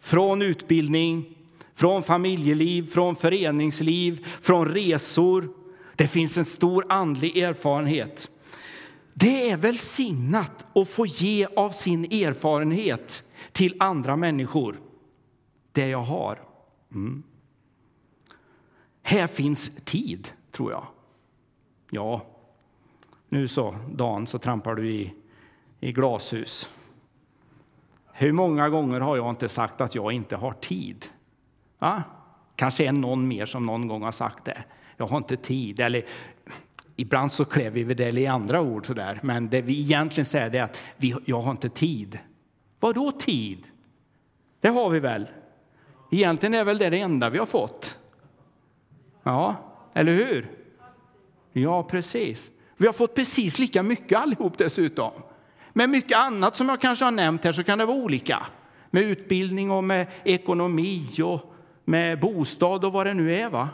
från 0.00 0.42
utbildning, 0.42 1.33
från 1.74 2.02
familjeliv, 2.02 2.86
från 2.86 3.16
föreningsliv, 3.16 4.26
från 4.42 4.68
resor. 4.68 5.48
Det 5.96 6.08
finns 6.08 6.38
en 6.38 6.44
stor 6.44 6.86
andlig 6.88 7.38
erfarenhet. 7.38 8.30
Det 9.14 9.50
är 9.50 9.56
välsignat 9.56 10.66
att 10.74 10.88
få 10.88 11.06
ge 11.06 11.46
av 11.56 11.70
sin 11.70 12.04
erfarenhet 12.04 13.24
till 13.52 13.76
andra 13.78 14.16
människor, 14.16 14.80
det 15.72 15.88
jag 15.88 16.02
har. 16.02 16.42
Mm. 16.92 17.22
Här 19.02 19.26
finns 19.26 19.70
tid, 19.84 20.28
tror 20.52 20.72
jag. 20.72 20.86
Ja, 21.90 22.26
nu 23.28 23.48
så, 23.48 23.76
Dan, 23.90 24.26
så 24.26 24.38
trampar 24.38 24.74
du 24.74 24.90
i, 24.90 25.14
i 25.80 25.92
glashus. 25.92 26.68
Hur 28.12 28.32
många 28.32 28.68
gånger 28.68 29.00
har 29.00 29.16
jag 29.16 29.30
inte 29.30 29.48
sagt 29.48 29.80
att 29.80 29.94
jag 29.94 30.12
inte 30.12 30.36
har 30.36 30.52
tid? 30.52 31.06
Ja? 31.84 32.02
Kanske 32.56 32.86
är 32.86 32.92
någon 32.92 33.28
mer 33.28 33.46
som 33.46 33.66
någon 33.66 33.88
gång 33.88 34.02
har 34.02 34.12
sagt 34.12 34.44
det. 34.44 34.64
Jag 34.96 35.06
har 35.06 35.16
inte 35.16 35.36
tid. 35.36 35.80
Eller 35.80 36.04
ibland 36.96 37.32
så 37.32 37.44
klär 37.44 37.70
vi 37.70 37.84
det 37.84 38.10
i 38.10 38.26
andra 38.26 38.60
ord 38.60 38.86
sådär. 38.86 39.20
Men 39.22 39.48
det 39.48 39.62
vi 39.62 39.80
egentligen 39.80 40.24
säger 40.24 40.54
är 40.54 40.62
att 40.62 40.82
vi, 40.96 41.16
jag 41.24 41.40
har 41.40 41.50
inte 41.50 41.68
tid. 41.68 42.18
Vad 42.80 42.94
då 42.94 43.12
tid? 43.12 43.66
Det 44.60 44.68
har 44.68 44.90
vi 44.90 45.00
väl? 45.00 45.28
Egentligen 46.10 46.54
är 46.54 46.64
väl 46.64 46.78
det 46.78 46.90
det 46.90 47.00
enda 47.00 47.30
vi 47.30 47.38
har 47.38 47.46
fått? 47.46 47.98
Ja, 49.22 49.56
eller 49.94 50.12
hur? 50.12 50.50
Ja, 51.52 51.82
precis. 51.82 52.50
Vi 52.76 52.86
har 52.86 52.92
fått 52.92 53.14
precis 53.14 53.58
lika 53.58 53.82
mycket 53.82 54.18
allihop 54.18 54.58
dessutom. 54.58 55.12
Med 55.72 55.90
mycket 55.90 56.18
annat 56.18 56.56
som 56.56 56.68
jag 56.68 56.80
kanske 56.80 57.04
har 57.04 57.12
nämnt 57.12 57.44
här 57.44 57.52
så 57.52 57.64
kan 57.64 57.78
det 57.78 57.84
vara 57.84 57.96
olika. 57.96 58.46
Med 58.90 59.02
utbildning 59.02 59.70
och 59.70 59.84
med 59.84 60.06
ekonomi 60.24 61.08
och 61.22 61.53
med 61.84 62.20
bostad 62.20 62.84
och 62.84 62.92
vad 62.92 63.06
det 63.06 63.14
nu 63.14 63.36
är. 63.36 63.50
va? 63.50 63.68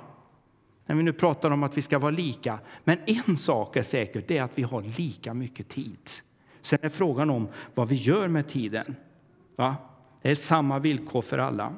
När 0.86 0.96
vi 0.96 1.02
nu 1.02 1.12
pratar 1.12 1.50
om 1.50 1.62
att 1.62 1.76
vi 1.76 1.82
ska 1.82 1.98
vara 1.98 2.10
lika. 2.10 2.58
Men 2.84 2.98
en 3.06 3.36
sak 3.36 3.76
är 3.76 3.82
säker, 3.82 4.24
det 4.28 4.38
är 4.38 4.42
att 4.42 4.58
vi 4.58 4.62
har 4.62 4.82
lika 4.82 5.34
mycket 5.34 5.68
tid. 5.68 6.10
Sen 6.62 6.78
är 6.82 6.88
frågan 6.88 7.30
om 7.30 7.48
vad 7.74 7.88
vi 7.88 7.96
gör 7.96 8.28
med 8.28 8.48
tiden. 8.48 8.96
Va? 9.56 9.76
Det 10.22 10.30
är 10.30 10.34
samma 10.34 10.78
villkor 10.78 11.22
för 11.22 11.38
alla. 11.38 11.74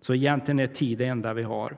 Så 0.00 0.14
egentligen 0.14 0.58
är 0.58 0.66
tid 0.66 0.98
det 0.98 1.06
enda 1.06 1.32
vi 1.32 1.42
har. 1.42 1.76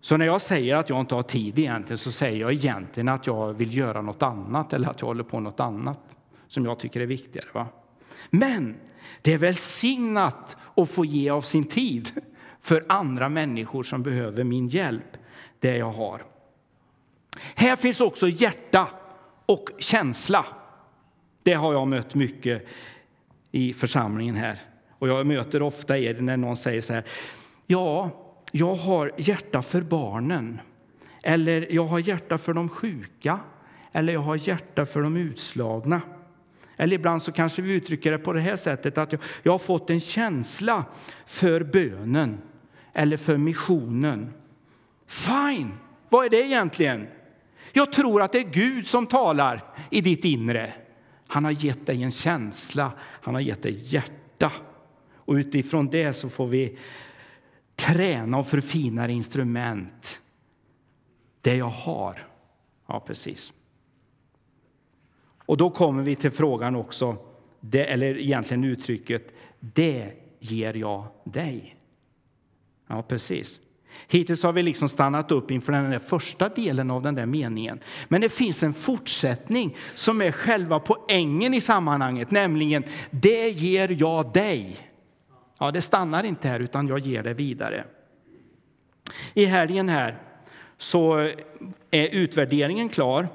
Så 0.00 0.16
när 0.16 0.26
jag 0.26 0.42
säger 0.42 0.76
att 0.76 0.90
jag 0.90 1.00
inte 1.00 1.14
har 1.14 1.22
tid 1.22 1.58
egentligen 1.58 1.98
så 1.98 2.12
säger 2.12 2.40
jag 2.40 2.52
egentligen 2.52 3.08
att 3.08 3.26
jag 3.26 3.52
vill 3.52 3.76
göra 3.76 4.02
något 4.02 4.22
annat 4.22 4.72
eller 4.72 4.88
att 4.88 5.00
jag 5.00 5.06
håller 5.06 5.24
på 5.24 5.40
något 5.40 5.60
annat 5.60 6.00
som 6.48 6.64
jag 6.64 6.78
tycker 6.78 7.00
är 7.00 7.06
viktigare. 7.06 7.46
Va? 7.52 7.66
Men 8.30 8.76
det 9.22 9.32
är 9.32 9.38
välsignat 9.38 10.56
och 10.80 10.90
få 10.90 11.04
ge 11.04 11.30
av 11.30 11.42
sin 11.42 11.64
tid 11.64 12.10
för 12.60 12.84
andra 12.88 13.28
människor 13.28 13.82
som 13.82 14.02
behöver 14.02 14.44
min 14.44 14.68
hjälp, 14.68 15.16
det 15.58 15.76
jag 15.76 15.90
har. 15.90 16.24
Här 17.54 17.76
finns 17.76 18.00
också 18.00 18.28
hjärta 18.28 18.88
och 19.46 19.70
känsla. 19.78 20.46
Det 21.42 21.52
har 21.52 21.72
jag 21.72 21.88
mött 21.88 22.14
mycket 22.14 22.66
i 23.52 23.72
församlingen 23.72 24.36
här. 24.36 24.58
Och 24.98 25.08
jag 25.08 25.26
möter 25.26 25.62
ofta 25.62 25.98
er 25.98 26.20
när 26.20 26.36
någon 26.36 26.56
säger 26.56 26.80
så 26.80 26.92
här. 26.92 27.04
Ja, 27.66 28.10
jag 28.52 28.74
har 28.74 29.12
hjärta 29.16 29.62
för 29.62 29.80
barnen. 29.80 30.60
Eller 31.22 31.66
jag 31.70 31.84
har 31.84 31.98
hjärta 31.98 32.38
för 32.38 32.52
de 32.52 32.68
sjuka. 32.68 33.40
Eller 33.92 34.12
jag 34.12 34.20
har 34.20 34.48
hjärta 34.48 34.86
för 34.86 35.02
de 35.02 35.16
utslagna. 35.16 36.00
Eller 36.80 36.94
ibland 36.94 37.22
så 37.22 37.32
kanske 37.32 37.62
vi 37.62 37.72
uttrycker 37.72 38.10
det 38.12 38.18
på 38.18 38.32
det 38.32 38.40
här 38.40 38.56
sättet 38.56 38.98
att 38.98 39.12
jag, 39.12 39.20
jag 39.42 39.52
har 39.52 39.58
fått 39.58 39.90
en 39.90 40.00
känsla 40.00 40.84
för 41.26 41.64
bönen 41.64 42.38
eller 42.92 43.16
för 43.16 43.36
missionen. 43.36 44.32
Fine! 45.06 45.72
Vad 46.08 46.26
är 46.26 46.30
det 46.30 46.46
egentligen? 46.46 47.06
Jag 47.72 47.92
tror 47.92 48.22
att 48.22 48.32
det 48.32 48.38
är 48.38 48.50
Gud 48.50 48.86
som 48.86 49.06
talar 49.06 49.62
i 49.90 50.00
ditt 50.00 50.24
inre. 50.24 50.72
Han 51.26 51.44
har 51.44 51.64
gett 51.64 51.86
dig 51.86 52.02
en 52.02 52.10
känsla, 52.10 52.92
han 52.98 53.34
har 53.34 53.40
gett 53.40 53.62
dig 53.62 53.94
hjärta. 53.94 54.52
Och 55.14 55.34
utifrån 55.34 55.86
det 55.86 56.12
så 56.12 56.28
får 56.28 56.46
vi 56.46 56.78
träna 57.76 58.38
och 58.38 58.46
förfina 58.46 59.08
instrument. 59.08 60.20
Det 61.40 61.56
jag 61.56 61.66
har. 61.66 62.26
Ja, 62.86 63.00
precis. 63.00 63.52
Och 65.50 65.56
då 65.56 65.70
kommer 65.70 66.02
vi 66.02 66.16
till 66.16 66.30
frågan 66.30 66.76
också, 66.76 67.16
det, 67.60 67.84
eller 67.84 68.18
egentligen 68.18 68.64
uttrycket, 68.64 69.34
det 69.60 70.12
ger 70.40 70.74
jag 70.74 71.04
dig. 71.24 71.76
Ja, 72.88 73.02
precis. 73.02 73.60
Hittills 74.08 74.42
har 74.42 74.52
vi 74.52 74.62
liksom 74.62 74.88
stannat 74.88 75.30
upp 75.30 75.50
inför 75.50 75.72
den 75.72 75.90
där 75.90 75.98
första 75.98 76.48
delen 76.48 76.90
av 76.90 77.02
den 77.02 77.14
där 77.14 77.26
meningen. 77.26 77.80
Men 78.08 78.20
det 78.20 78.28
finns 78.28 78.62
en 78.62 78.74
fortsättning 78.74 79.76
som 79.94 80.22
är 80.22 80.32
själva 80.32 80.80
poängen 80.80 81.54
i 81.54 81.60
sammanhanget, 81.60 82.30
nämligen 82.30 82.84
det 83.10 83.48
ger 83.48 83.96
jag 83.98 84.32
dig. 84.32 84.76
Ja, 85.58 85.70
det 85.70 85.80
stannar 85.80 86.24
inte 86.24 86.48
här, 86.48 86.60
utan 86.60 86.88
jag 86.88 86.98
ger 86.98 87.22
det 87.22 87.34
vidare. 87.34 87.84
I 89.34 89.44
helgen 89.44 89.88
här 89.88 90.18
så 90.78 91.16
är 91.90 92.08
utvärderingen 92.12 92.88
klar 92.88 93.28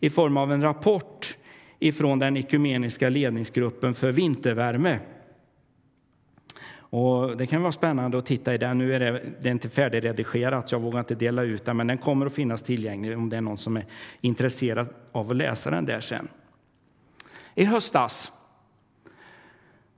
i 0.00 0.10
form 0.10 0.36
av 0.36 0.52
en 0.52 0.62
rapport 0.62 1.37
ifrån 1.78 2.18
den 2.18 2.36
ekumeniska 2.36 3.08
ledningsgruppen 3.08 3.94
för 3.94 4.12
vintervärme. 4.12 4.98
Och 6.90 7.36
det 7.36 7.46
kan 7.46 7.62
vara 7.62 7.72
spännande 7.72 8.18
att 8.18 8.26
titta 8.26 8.54
i 8.54 8.58
den. 8.58 8.78
Nu 8.78 8.94
är 8.94 9.00
det, 9.00 9.22
det 9.40 9.48
är 9.48 9.52
inte 9.52 9.68
färdigredigerat, 9.68 10.68
så 10.68 10.74
jag 10.74 10.80
vågar 10.80 10.98
inte 10.98 11.14
dela 11.14 11.42
ut 11.42 11.64
den, 11.64 11.76
men 11.76 11.86
den 11.86 11.98
kommer 11.98 12.26
att 12.26 12.34
finnas 12.34 12.62
tillgänglig 12.62 13.18
om 13.18 13.28
det 13.28 13.36
är 13.36 13.40
någon 13.40 13.58
som 13.58 13.76
är 13.76 13.86
intresserad 14.20 14.88
av 15.12 15.30
att 15.30 15.36
läsa 15.36 15.70
den 15.70 15.84
där 15.84 16.00
sen. 16.00 16.28
I 17.54 17.64
höstas 17.64 18.32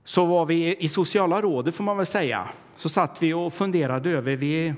så 0.03 0.25
var 0.25 0.45
vi 0.45 0.75
i 0.75 0.87
sociala 0.87 1.41
rådet, 1.41 1.75
får 1.75 1.83
man 1.83 1.97
väl 1.97 2.05
säga. 2.05 2.49
Så 2.77 2.89
satt 2.89 3.23
vi 3.23 3.33
och 3.33 3.53
funderade 3.53 4.09
över, 4.09 4.35
vi 4.35 4.73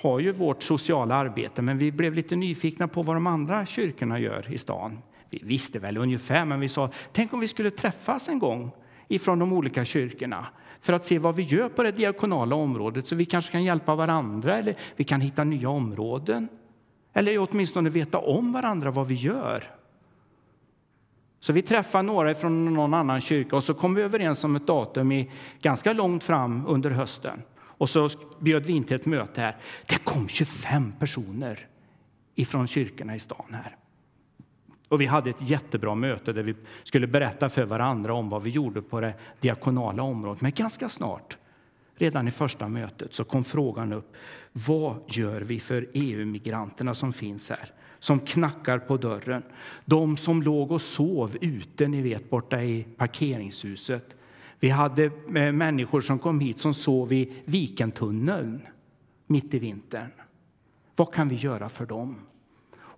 har 0.00 0.20
ju 0.20 0.32
vårt 0.32 0.62
sociala 0.62 1.14
arbete, 1.14 1.62
men 1.62 1.78
vi 1.78 1.92
blev 1.92 2.14
lite 2.14 2.36
nyfikna 2.36 2.88
på 2.88 3.02
vad 3.02 3.16
de 3.16 3.26
andra 3.26 3.66
kyrkorna 3.66 4.18
gör 4.20 4.52
i 4.52 4.58
stan. 4.58 4.98
Vi 5.30 5.40
visste 5.44 5.78
väl 5.78 5.96
ungefär, 5.96 6.44
men 6.44 6.60
vi 6.60 6.68
sa, 6.68 6.90
tänk 7.12 7.32
om 7.32 7.40
vi 7.40 7.48
skulle 7.48 7.70
träffas 7.70 8.28
en 8.28 8.38
gång 8.38 8.70
ifrån 9.08 9.38
de 9.38 9.52
olika 9.52 9.84
kyrkorna 9.84 10.46
för 10.80 10.92
att 10.92 11.04
se 11.04 11.18
vad 11.18 11.36
vi 11.36 11.42
gör 11.42 11.68
på 11.68 11.82
det 11.82 11.92
diakonala 11.92 12.56
området 12.56 13.06
så 13.06 13.16
vi 13.16 13.24
kanske 13.24 13.52
kan 13.52 13.64
hjälpa 13.64 13.94
varandra 13.94 14.58
eller 14.58 14.76
vi 14.96 15.04
kan 15.04 15.20
hitta 15.20 15.44
nya 15.44 15.68
områden. 15.68 16.48
Eller 17.12 17.48
åtminstone 17.50 17.90
veta 17.90 18.18
om 18.18 18.52
varandra 18.52 18.90
vad 18.90 19.08
vi 19.08 19.14
gör. 19.14 19.64
Så 21.40 21.52
vi 21.52 21.62
träffade 21.62 22.02
några 22.02 22.34
från 22.34 22.74
någon 22.74 22.94
annan 22.94 23.20
kyrka 23.20 23.56
och 23.56 23.64
så 23.64 23.74
kom 23.74 23.94
vi 23.94 24.02
överens 24.02 24.44
om 24.44 24.56
ett 24.56 24.66
datum 24.66 25.12
i, 25.12 25.30
ganska 25.62 25.92
långt 25.92 26.24
fram 26.24 26.64
under 26.66 26.90
hösten. 26.90 27.42
Och 27.58 27.90
så 27.90 28.10
bjöd 28.40 28.66
vi 28.66 28.72
in 28.72 28.84
till 28.84 28.96
ett 28.96 29.06
möte 29.06 29.40
här. 29.40 29.56
Det 29.86 30.04
kom 30.04 30.28
25 30.28 30.92
personer 30.98 31.66
ifrån 32.34 32.66
kyrkorna 32.66 33.16
i 33.16 33.20
stan 33.20 33.46
här. 33.50 33.76
Och 34.88 35.00
vi 35.00 35.06
hade 35.06 35.30
ett 35.30 35.50
jättebra 35.50 35.94
möte 35.94 36.32
där 36.32 36.42
vi 36.42 36.54
skulle 36.84 37.06
berätta 37.06 37.48
för 37.48 37.64
varandra 37.64 38.14
om 38.14 38.28
vad 38.28 38.42
vi 38.42 38.50
gjorde 38.50 38.82
på 38.82 39.00
det 39.00 39.14
diakonala 39.40 40.02
området. 40.02 40.40
Men 40.40 40.52
ganska 40.52 40.88
snart, 40.88 41.36
redan 41.96 42.28
i 42.28 42.30
första 42.30 42.68
mötet, 42.68 43.14
så 43.14 43.24
kom 43.24 43.44
frågan 43.44 43.92
upp. 43.92 44.12
Vad 44.52 44.96
gör 45.08 45.40
vi 45.40 45.60
för 45.60 45.88
EU-migranterna 45.92 46.94
som 46.94 47.12
finns 47.12 47.50
här? 47.50 47.72
Som 47.98 48.20
knackar 48.20 48.78
på 48.78 48.96
dörren. 48.96 49.42
De 49.84 50.16
som 50.16 50.42
låg 50.42 50.72
och 50.72 50.80
sov 50.80 51.36
ute, 51.40 51.88
ni 51.88 52.02
vet, 52.02 52.30
borta 52.30 52.62
i 52.62 52.86
parkeringshuset. 52.96 54.16
Vi 54.60 54.68
hade 54.68 55.04
eh, 55.04 55.52
människor 55.52 56.00
som 56.00 56.18
kom 56.18 56.40
hit 56.40 56.58
som 56.58 56.74
sov 56.74 57.12
i 57.12 57.32
Vikentunneln 57.44 58.60
mitt 59.26 59.54
i 59.54 59.58
vintern. 59.58 60.10
Vad 60.96 61.14
kan 61.14 61.28
vi 61.28 61.36
göra 61.36 61.68
för 61.68 61.86
dem? 61.86 62.16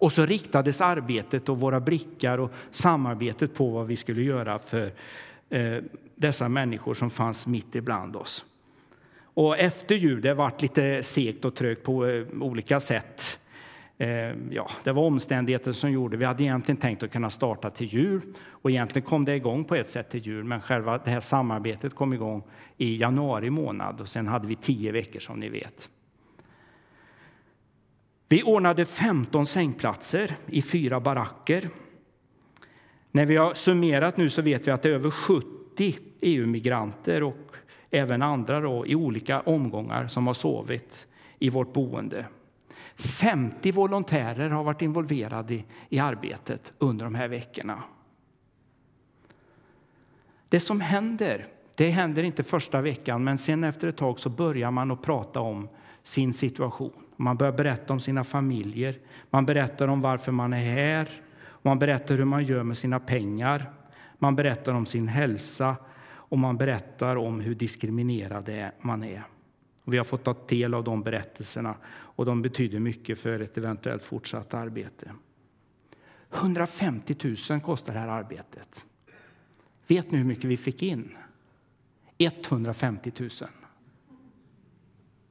Och 0.00 0.12
så 0.12 0.26
riktades 0.26 0.80
arbetet 0.80 1.48
och 1.48 1.60
våra 1.60 1.80
blickar 1.80 2.38
och 2.38 2.50
samarbetet 2.70 3.54
på 3.54 3.70
vad 3.70 3.86
vi 3.86 3.96
skulle 3.96 4.22
göra 4.22 4.58
för 4.58 4.92
eh, 5.50 5.76
dessa 6.16 6.48
människor 6.48 6.94
som 6.94 7.10
fanns 7.10 7.46
mitt 7.46 7.74
ibland 7.74 8.16
oss. 8.16 8.44
Och 9.22 9.58
efter 9.58 9.94
jul, 9.94 10.20
det 10.20 10.34
varit 10.34 10.62
lite 10.62 11.02
segt 11.02 11.44
och 11.44 11.54
trögt 11.54 11.82
på 11.82 12.06
eh, 12.06 12.26
olika 12.40 12.80
sätt. 12.80 13.38
Eh, 13.98 14.34
ja, 14.50 14.70
det 14.84 14.92
var 14.92 15.02
omständigheter 15.02 15.72
som 15.72 15.92
gjorde, 15.92 16.16
vi 16.16 16.24
hade 16.24 16.42
egentligen 16.42 16.76
tänkt 16.76 17.02
att 17.02 17.12
kunna 17.12 17.30
starta 17.30 17.70
till 17.70 17.86
jul 17.86 18.22
och 18.48 18.70
egentligen 18.70 19.08
kom 19.08 19.24
det 19.24 19.34
igång 19.36 19.64
på 19.64 19.74
ett 19.74 19.90
sätt 19.90 20.10
till 20.10 20.26
jul, 20.26 20.44
men 20.44 20.60
själva 20.60 20.98
det 20.98 21.10
här 21.10 21.20
samarbetet 21.20 21.94
kom 21.94 22.12
igång 22.12 22.42
i 22.76 22.96
januari 22.96 23.50
månad 23.50 24.00
och 24.00 24.08
sen 24.08 24.26
hade 24.26 24.48
vi 24.48 24.56
tio 24.56 24.92
veckor 24.92 25.20
som 25.20 25.40
ni 25.40 25.48
vet. 25.48 25.88
Vi 28.32 28.42
ordnade 28.42 28.84
15 28.84 29.46
sängplatser 29.46 30.36
i 30.46 30.62
fyra 30.62 31.00
baracker. 31.00 31.68
När 33.10 33.26
vi 33.26 33.36
har 33.36 33.54
summerat 33.54 34.16
nu 34.16 34.30
så 34.30 34.42
vet 34.42 34.66
vi 34.66 34.70
att 34.70 34.82
det 34.82 34.88
är 34.88 34.92
över 34.92 35.10
70 35.10 35.98
EU-migranter 36.20 37.22
och 37.22 37.36
även 37.90 38.22
andra 38.22 38.60
då, 38.60 38.86
i 38.86 38.94
olika 38.94 39.40
omgångar 39.40 40.06
som 40.06 40.26
har 40.26 40.34
sovit 40.34 41.06
i 41.38 41.50
vårt 41.50 41.72
boende. 41.72 42.26
50 42.96 43.72
volontärer 43.72 44.50
har 44.50 44.64
varit 44.64 44.82
involverade 44.82 45.54
i, 45.54 45.64
i 45.88 45.98
arbetet 45.98 46.72
under 46.78 47.04
de 47.04 47.14
här 47.14 47.28
veckorna. 47.28 47.82
Det 50.48 50.60
som 50.60 50.80
händer, 50.80 51.46
det 51.74 51.90
händer 51.90 52.22
inte 52.22 52.42
första 52.42 52.80
veckan, 52.80 53.24
men 53.24 53.38
sen 53.38 53.64
efter 53.64 53.88
ett 53.88 53.96
tag 53.96 54.20
så 54.20 54.28
börjar 54.28 54.70
man 54.70 54.90
att 54.90 55.02
prata 55.02 55.40
om 55.40 55.68
sin 56.02 56.34
situation. 56.34 56.92
Man 57.16 57.36
börjar 57.36 57.52
berätta 57.52 57.92
om 57.92 58.00
sina 58.00 58.24
familjer, 58.24 58.98
man 59.30 59.46
berättar 59.46 59.88
om 59.88 60.00
varför 60.00 60.32
man 60.32 60.52
är 60.52 60.74
här, 60.74 61.08
man 61.62 61.78
berättar 61.78 62.16
hur 62.16 62.24
man 62.24 62.44
gör 62.44 62.62
med 62.62 62.76
sina 62.76 63.00
pengar, 63.00 63.70
man 64.18 64.36
berättar 64.36 64.72
om 64.72 64.86
sin 64.86 65.08
hälsa 65.08 65.76
och 66.04 66.38
man 66.38 66.56
berättar 66.56 67.16
om 67.16 67.40
hur 67.40 67.54
diskriminerad 67.54 68.70
man 68.80 69.04
är. 69.04 69.22
Vi 69.84 69.96
har 69.96 70.04
fått 70.04 70.24
ta 70.24 70.36
del 70.48 70.74
av 70.74 70.84
de 70.84 71.02
berättelserna 71.02 71.74
och 71.88 72.26
de 72.26 72.42
betyder 72.42 72.78
mycket 72.78 73.18
för 73.18 73.40
ett 73.40 73.58
eventuellt 73.58 74.02
fortsatt 74.02 74.54
arbete. 74.54 75.12
150 76.34 77.36
000 77.50 77.60
kostar 77.60 77.92
det 77.92 77.98
här 77.98 78.08
arbetet. 78.08 78.84
Vet 79.86 80.10
ni 80.10 80.18
hur 80.18 80.24
mycket 80.24 80.44
vi 80.44 80.56
fick 80.56 80.82
in? 80.82 81.16
150 82.18 83.12
000. 83.18 83.30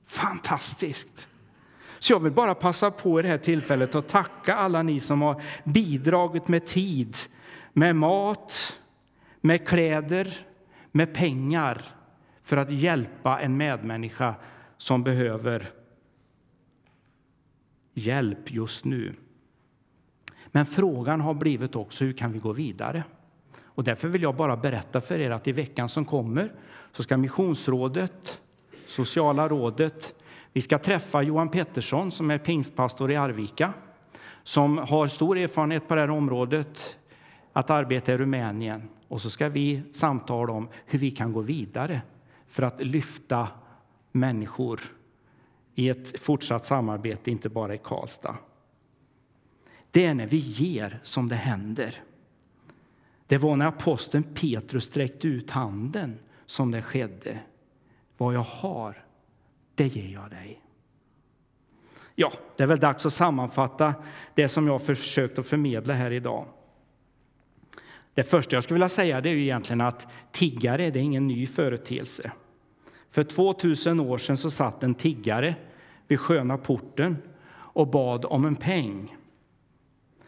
Fantastiskt! 0.09 1.27
Så 1.99 2.13
jag 2.13 2.19
vill 2.19 2.31
bara 2.31 2.55
passa 2.55 2.91
på 2.91 3.19
i 3.19 3.23
det 3.23 3.29
här 3.29 3.37
tillfället 3.37 3.95
att 3.95 4.07
tacka 4.07 4.55
alla 4.55 4.83
ni 4.83 4.99
som 4.99 5.21
har 5.21 5.43
bidragit 5.63 6.47
med 6.47 6.65
tid, 6.65 7.17
med 7.73 7.95
mat, 7.95 8.79
med 9.41 9.67
kläder, 9.67 10.37
med 10.91 11.13
pengar 11.13 11.81
för 12.43 12.57
att 12.57 12.71
hjälpa 12.71 13.39
en 13.39 13.57
medmänniska 13.57 14.35
som 14.77 15.03
behöver 15.03 15.71
hjälp 17.93 18.51
just 18.51 18.85
nu. 18.85 19.15
Men 20.47 20.65
frågan 20.65 21.21
har 21.21 21.33
blivit 21.33 21.75
också 21.75 22.03
hur 22.03 22.13
kan 22.13 22.31
vi 22.31 22.39
gå 22.39 22.53
vidare? 22.53 23.03
Och 23.61 23.83
därför 23.83 24.07
vill 24.07 24.21
jag 24.21 24.35
bara 24.35 24.57
berätta 24.57 25.01
för 25.01 25.19
er 25.19 25.31
att 25.31 25.47
i 25.47 25.51
veckan 25.51 25.89
som 25.89 26.05
kommer 26.05 26.51
så 26.91 27.03
ska 27.03 27.17
Missionsrådet, 27.17 28.41
Sociala 28.89 29.47
rådet, 29.47 30.23
vi 30.53 30.61
ska 30.61 30.77
träffa 30.77 31.21
Johan 31.21 31.49
Pettersson 31.49 32.11
som 32.11 32.31
är 32.31 32.37
pingstpastor 32.37 33.11
i 33.11 33.15
Arvika 33.15 33.73
som 34.43 34.77
har 34.77 35.07
stor 35.07 35.37
erfarenhet 35.37 35.87
på 35.87 35.95
det 35.95 36.01
här 36.01 36.09
området, 36.09 36.97
att 37.53 37.69
arbeta 37.69 38.13
i 38.13 38.17
Rumänien. 38.17 38.89
Och 39.07 39.21
så 39.21 39.29
ska 39.29 39.49
vi 39.49 39.81
samtala 39.91 40.53
om 40.53 40.69
hur 40.85 40.99
vi 40.99 41.11
kan 41.11 41.33
gå 41.33 41.41
vidare 41.41 42.01
för 42.47 42.63
att 42.63 42.81
lyfta 42.81 43.47
människor 44.11 44.81
i 45.75 45.89
ett 45.89 46.19
fortsatt 46.19 46.65
samarbete, 46.65 47.31
inte 47.31 47.49
bara 47.49 47.75
i 47.75 47.77
Karlstad. 47.83 48.35
Det 49.91 50.05
är 50.05 50.13
när 50.13 50.27
vi 50.27 50.37
ger 50.37 50.99
som 51.03 51.29
det 51.29 51.35
händer. 51.35 52.03
Det 53.27 53.37
var 53.37 53.55
när 53.55 53.65
aposteln 53.65 54.23
Petrus 54.23 54.83
sträckte 54.83 55.27
ut 55.27 55.49
handen 55.49 56.19
som 56.45 56.71
det 56.71 56.81
skedde. 56.81 57.39
Vad 58.19 58.33
jag 58.33 58.39
har, 58.39 59.03
det 59.75 59.87
ger 59.87 60.13
jag 60.13 60.29
dig. 60.29 60.61
Ja, 62.15 62.31
det 62.57 62.63
är 62.63 62.67
väl 62.67 62.79
dags 62.79 63.05
att 63.05 63.13
sammanfatta 63.13 63.93
det 64.35 64.47
som 64.47 64.67
jag 64.67 64.81
försökt 64.81 65.39
att 65.39 65.45
förmedla 65.45 65.93
här 65.93 66.11
idag. 66.11 66.45
Det 68.13 68.23
första 68.23 68.55
jag 68.55 68.63
skulle 68.63 68.75
vilja 68.75 68.89
säga 68.89 69.21
det 69.21 69.29
är 69.29 69.33
ju 69.33 69.41
egentligen 69.41 69.81
att 69.81 70.07
tiggare 70.31 70.89
det 70.89 70.99
är 70.99 71.03
ingen 71.03 71.27
ny 71.27 71.47
företeelse. 71.47 72.31
För 73.11 73.23
2000 73.23 73.99
år 73.99 74.17
sedan 74.17 74.37
så 74.37 74.51
satt 74.51 74.83
en 74.83 74.95
tiggare 74.95 75.55
vid 76.07 76.19
sköna 76.19 76.57
porten 76.57 77.17
och 77.51 77.87
bad 77.87 78.25
om 78.25 78.45
en 78.45 78.55
peng. 78.55 79.15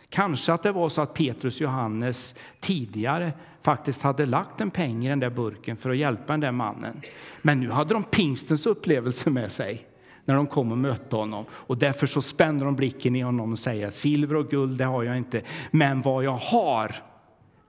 Kanske 0.09 0.53
att 0.53 0.63
det 0.63 0.71
var 0.71 0.89
så 0.89 1.01
att 1.01 1.13
Petrus 1.13 1.55
och 1.55 1.61
Johannes 1.61 2.35
tidigare 2.59 3.33
faktiskt 3.61 4.01
hade 4.01 4.25
lagt 4.25 4.61
en 4.61 4.71
peng 4.71 5.05
i 5.05 5.09
den 5.09 5.19
där 5.19 5.29
burken 5.29 5.77
för 5.77 5.89
att 5.89 5.97
hjälpa 5.97 6.33
den 6.33 6.39
där 6.39 6.51
mannen. 6.51 7.01
Men 7.41 7.59
nu 7.59 7.69
hade 7.69 7.93
de 7.93 8.03
pingstens 8.03 8.65
upplevelse 8.65 9.29
med 9.29 9.51
sig 9.51 9.87
när 10.25 10.35
de 10.35 10.47
kom 10.47 10.71
och 10.71 10.77
mötte 10.77 11.15
honom. 11.15 11.45
Och 11.51 11.77
därför 11.77 12.07
så 12.07 12.21
spände 12.21 12.65
de 12.65 12.75
blicken 12.75 13.15
i 13.15 13.21
honom 13.21 13.51
och 13.51 13.59
säger 13.59 13.89
silver 13.89 14.35
och 14.35 14.49
guld 14.49 14.77
det 14.77 14.85
har 14.85 15.03
jag 15.03 15.17
inte, 15.17 15.41
men 15.71 16.01
vad 16.01 16.23
jag 16.23 16.35
har, 16.35 16.95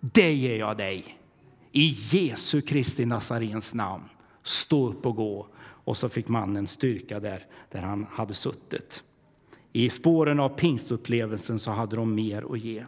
det 0.01 0.35
ger 0.35 0.59
jag 0.59 0.77
dig. 0.77 1.19
I 1.73 1.97
Jesu 2.11 2.61
Kristi 2.61 3.05
Nazarens 3.05 3.75
namn, 3.75 4.05
stå 4.43 4.89
upp 4.89 5.07
och 5.07 5.17
gå. 5.17 5.47
Och 5.85 5.97
så 5.97 6.09
fick 6.09 6.29
mannen 6.29 6.67
styrka 6.67 7.21
där, 7.21 7.47
där 7.71 7.83
han 7.83 8.07
hade 8.11 8.35
suttit. 8.35 9.03
I 9.73 9.91
spåren 9.91 10.41
av 10.41 10.49
pingstupplevelsen 10.49 11.59
så 11.59 11.71
hade 11.71 11.97
de 11.97 12.15
mer 12.15 12.53
att 12.53 12.61
ge. 12.61 12.85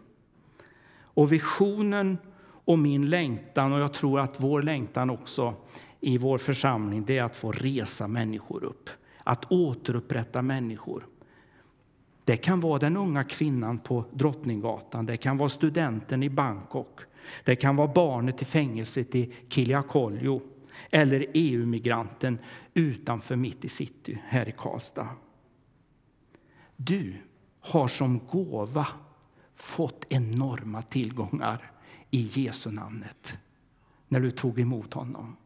Och 1.02 1.32
visionen 1.32 2.18
och 2.64 2.78
min 2.78 3.10
längtan, 3.10 3.72
och 3.72 3.80
jag 3.80 3.92
tror 3.92 4.20
att 4.20 4.40
vår 4.40 4.62
längtan 4.62 5.10
också 5.10 5.54
i 6.00 6.18
vår 6.18 6.38
församling, 6.38 7.04
det 7.04 7.18
är 7.18 7.22
att 7.22 7.36
få 7.36 7.52
resa 7.52 8.08
människor 8.08 8.64
upp. 8.64 8.90
Att 9.24 9.52
återupprätta 9.52 10.42
människor. 10.42 11.06
Det 12.24 12.36
kan 12.36 12.60
vara 12.60 12.78
den 12.78 12.96
unga 12.96 13.24
kvinnan 13.24 13.78
på 13.78 14.04
Drottninggatan, 14.12 15.06
det 15.06 15.16
kan 15.16 15.36
vara 15.38 15.48
studenten 15.48 16.22
i 16.22 16.30
Bangkok, 16.30 17.00
det 17.44 17.56
kan 17.56 17.76
vara 17.76 17.88
barnet 17.88 18.42
i 18.42 18.44
fängelset 18.44 19.14
i 19.14 19.32
Kiliakoljo 19.48 20.42
eller 20.90 21.26
EU-migranten 21.34 22.38
utanför 22.74 23.36
mitt 23.36 23.64
i 23.64 23.68
city 23.68 24.22
här 24.26 24.48
i 24.48 24.52
Karlstad. 24.52 25.08
Du 26.76 27.14
har 27.60 27.88
som 27.88 28.20
gåva 28.30 28.86
fått 29.56 30.06
enorma 30.08 30.82
tillgångar 30.82 31.70
i 32.14 32.30
Jesu 32.32 32.70
namnet 32.70 33.38
när 34.08 34.20
du 34.20 34.30
tog 34.30 34.60
emot 34.60 34.94
honom. 34.94 35.36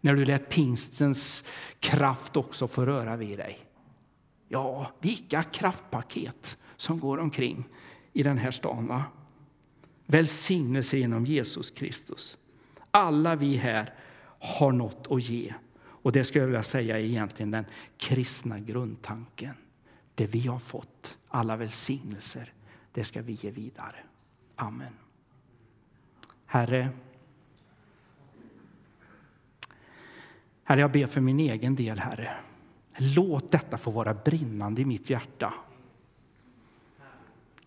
När 0.00 0.14
du 0.14 0.24
lät 0.24 0.48
pingstens 0.48 1.44
kraft 1.80 2.36
också 2.36 2.68
få 2.68 2.86
röra 2.86 3.16
vid 3.16 3.38
dig. 3.38 3.58
Ja, 4.48 4.90
vilka 5.00 5.42
kraftpaket 5.42 6.58
som 6.76 7.00
går 7.00 7.18
omkring 7.18 7.68
i 8.12 8.22
den 8.22 8.38
här 8.38 8.50
stan. 8.50 8.86
Va? 8.86 9.04
Välsignelse 10.06 10.98
genom 10.98 11.26
Jesus 11.26 11.70
Kristus. 11.70 12.38
Alla 12.90 13.36
vi 13.36 13.56
här 13.56 13.94
har 14.40 14.72
något 14.72 15.06
att 15.10 15.22
ge. 15.22 15.54
Och 15.76 16.12
det 16.12 16.24
skulle 16.24 16.42
jag 16.42 16.46
vilja 16.46 16.62
säga 16.62 16.98
är 16.98 17.02
egentligen 17.02 17.50
den 17.50 17.64
kristna 17.96 18.58
grundtanken. 18.60 19.54
Det 20.14 20.26
vi 20.26 20.46
har 20.46 20.58
fått, 20.58 21.18
alla 21.28 21.56
välsignelser, 21.56 22.52
det 22.92 23.04
ska 23.04 23.22
vi 23.22 23.32
ge 23.32 23.50
vidare. 23.50 23.96
Amen. 24.56 24.92
Herre, 26.54 26.88
Herre, 30.64 30.80
jag 30.80 30.92
ber 30.92 31.06
för 31.06 31.20
min 31.20 31.40
egen 31.40 31.74
del, 31.76 31.98
Herre. 31.98 32.36
Låt 32.96 33.50
detta 33.50 33.78
få 33.78 33.90
vara 33.90 34.14
brinnande 34.14 34.82
i 34.82 34.84
mitt 34.84 35.10
hjärta. 35.10 35.54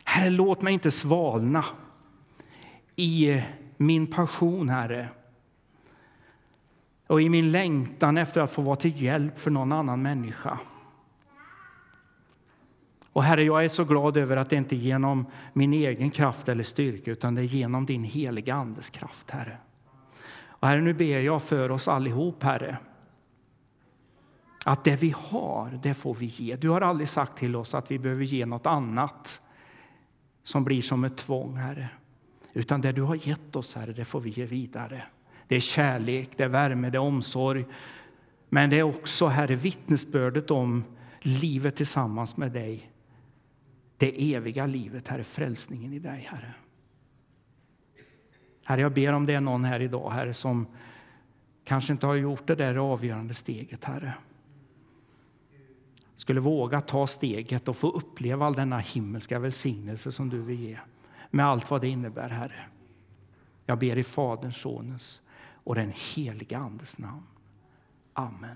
Herre, 0.03 0.29
låt 0.29 0.61
mig 0.61 0.73
inte 0.73 0.91
svalna 0.91 1.65
i 2.95 3.43
min 3.77 4.07
passion, 4.07 4.69
Herre 4.69 5.09
och 7.07 7.21
i 7.21 7.29
min 7.29 7.51
längtan 7.51 8.17
efter 8.17 8.41
att 8.41 8.51
få 8.51 8.61
vara 8.61 8.75
till 8.75 9.01
hjälp 9.01 9.39
för 9.39 9.51
någon 9.51 9.71
annan 9.71 10.01
människa. 10.01 10.59
Och 13.17 13.23
Herre, 13.23 13.43
jag 13.43 13.65
är 13.65 13.69
så 13.69 13.83
glad 13.83 14.17
över 14.17 14.37
att 14.37 14.49
det 14.49 14.55
inte 14.55 14.75
är 14.75 14.77
genom 14.77 15.25
min 15.53 15.73
egen 15.73 16.11
kraft 16.11 16.49
eller 16.49 16.63
styrka 16.63 17.11
utan 17.11 17.35
det 17.35 17.41
är 17.41 17.45
genom 17.45 17.85
din 17.85 18.03
heliga 18.03 18.53
Andes 18.53 18.89
kraft, 18.89 19.31
Herre. 19.31 19.57
Och 20.49 20.67
Herre, 20.67 20.81
nu 20.81 20.93
ber 20.93 21.19
jag 21.19 21.43
för 21.43 21.71
oss 21.71 21.87
allihop, 21.87 22.43
Herre. 22.43 22.77
Att 24.65 24.83
det 24.83 24.95
vi 24.95 25.15
har, 25.17 25.79
det 25.83 25.93
får 25.93 26.13
vi 26.13 26.25
ge. 26.25 26.55
Du 26.55 26.69
har 26.69 26.81
aldrig 26.81 27.09
sagt 27.09 27.37
till 27.37 27.55
oss 27.55 27.73
att 27.73 27.91
vi 27.91 27.99
behöver 27.99 28.23
ge 28.23 28.45
något 28.45 28.67
annat 28.67 29.41
som 30.43 30.63
blir 30.63 30.81
som 30.81 31.03
ett 31.03 31.17
tvång, 31.17 31.55
Herre. 31.55 31.89
Utan 32.53 32.81
det 32.81 32.91
du 32.91 33.01
har 33.01 33.27
gett 33.27 33.55
oss, 33.55 33.75
Herre, 33.75 33.93
det 33.93 34.05
får 34.05 34.19
vi 34.19 34.29
ge 34.29 34.45
vidare. 34.45 35.03
Det 35.47 35.55
är 35.55 35.59
kärlek, 35.59 36.29
det 36.35 36.43
är 36.43 36.47
värme, 36.47 36.89
det 36.89 36.97
är 36.97 37.01
omsorg. 37.01 37.65
Men 38.49 38.69
det 38.69 38.79
är 38.79 38.83
också, 38.83 39.27
Herre, 39.27 39.55
vittnesbördet 39.55 40.51
om 40.51 40.83
livet 41.21 41.75
tillsammans 41.75 42.37
med 42.37 42.51
dig. 42.51 42.91
Det 43.97 44.33
eviga 44.35 44.65
livet, 44.65 45.07
Herre, 45.07 45.23
frälsningen 45.23 45.93
i 45.93 45.99
dig, 45.99 46.27
Herre. 46.31 46.53
Herre, 48.63 48.81
jag 48.81 48.93
ber 48.93 49.13
om 49.13 49.25
det 49.25 49.33
är 49.33 49.39
någon 49.39 49.63
här 49.63 49.79
idag, 49.79 50.11
Herre, 50.11 50.33
som 50.33 50.67
kanske 51.63 51.93
inte 51.93 52.07
har 52.07 52.15
gjort 52.15 52.47
det 52.47 52.55
där 52.55 52.75
avgörande 52.75 53.33
steget, 53.33 53.83
Herre. 53.83 54.13
Skulle 56.15 56.39
våga 56.39 56.81
ta 56.81 57.07
steget 57.07 57.67
och 57.67 57.77
få 57.77 57.89
uppleva 57.89 58.45
all 58.45 58.53
denna 58.53 58.79
himmelska 58.79 59.39
välsignelse 59.39 60.11
som 60.11 60.29
du 60.29 60.41
vill 60.41 60.59
ge. 60.59 60.79
Med 61.31 61.45
allt 61.45 61.69
vad 61.69 61.81
det 61.81 61.87
innebär, 61.87 62.29
Herre. 62.29 62.65
Jag 63.65 63.79
ber 63.79 63.97
i 63.97 64.03
Faderns, 64.03 64.57
Sonens 64.57 65.21
och 65.63 65.75
den 65.75 65.93
heliga 65.95 66.57
Andes 66.57 66.97
namn. 66.97 67.23
Amen. 68.13 68.55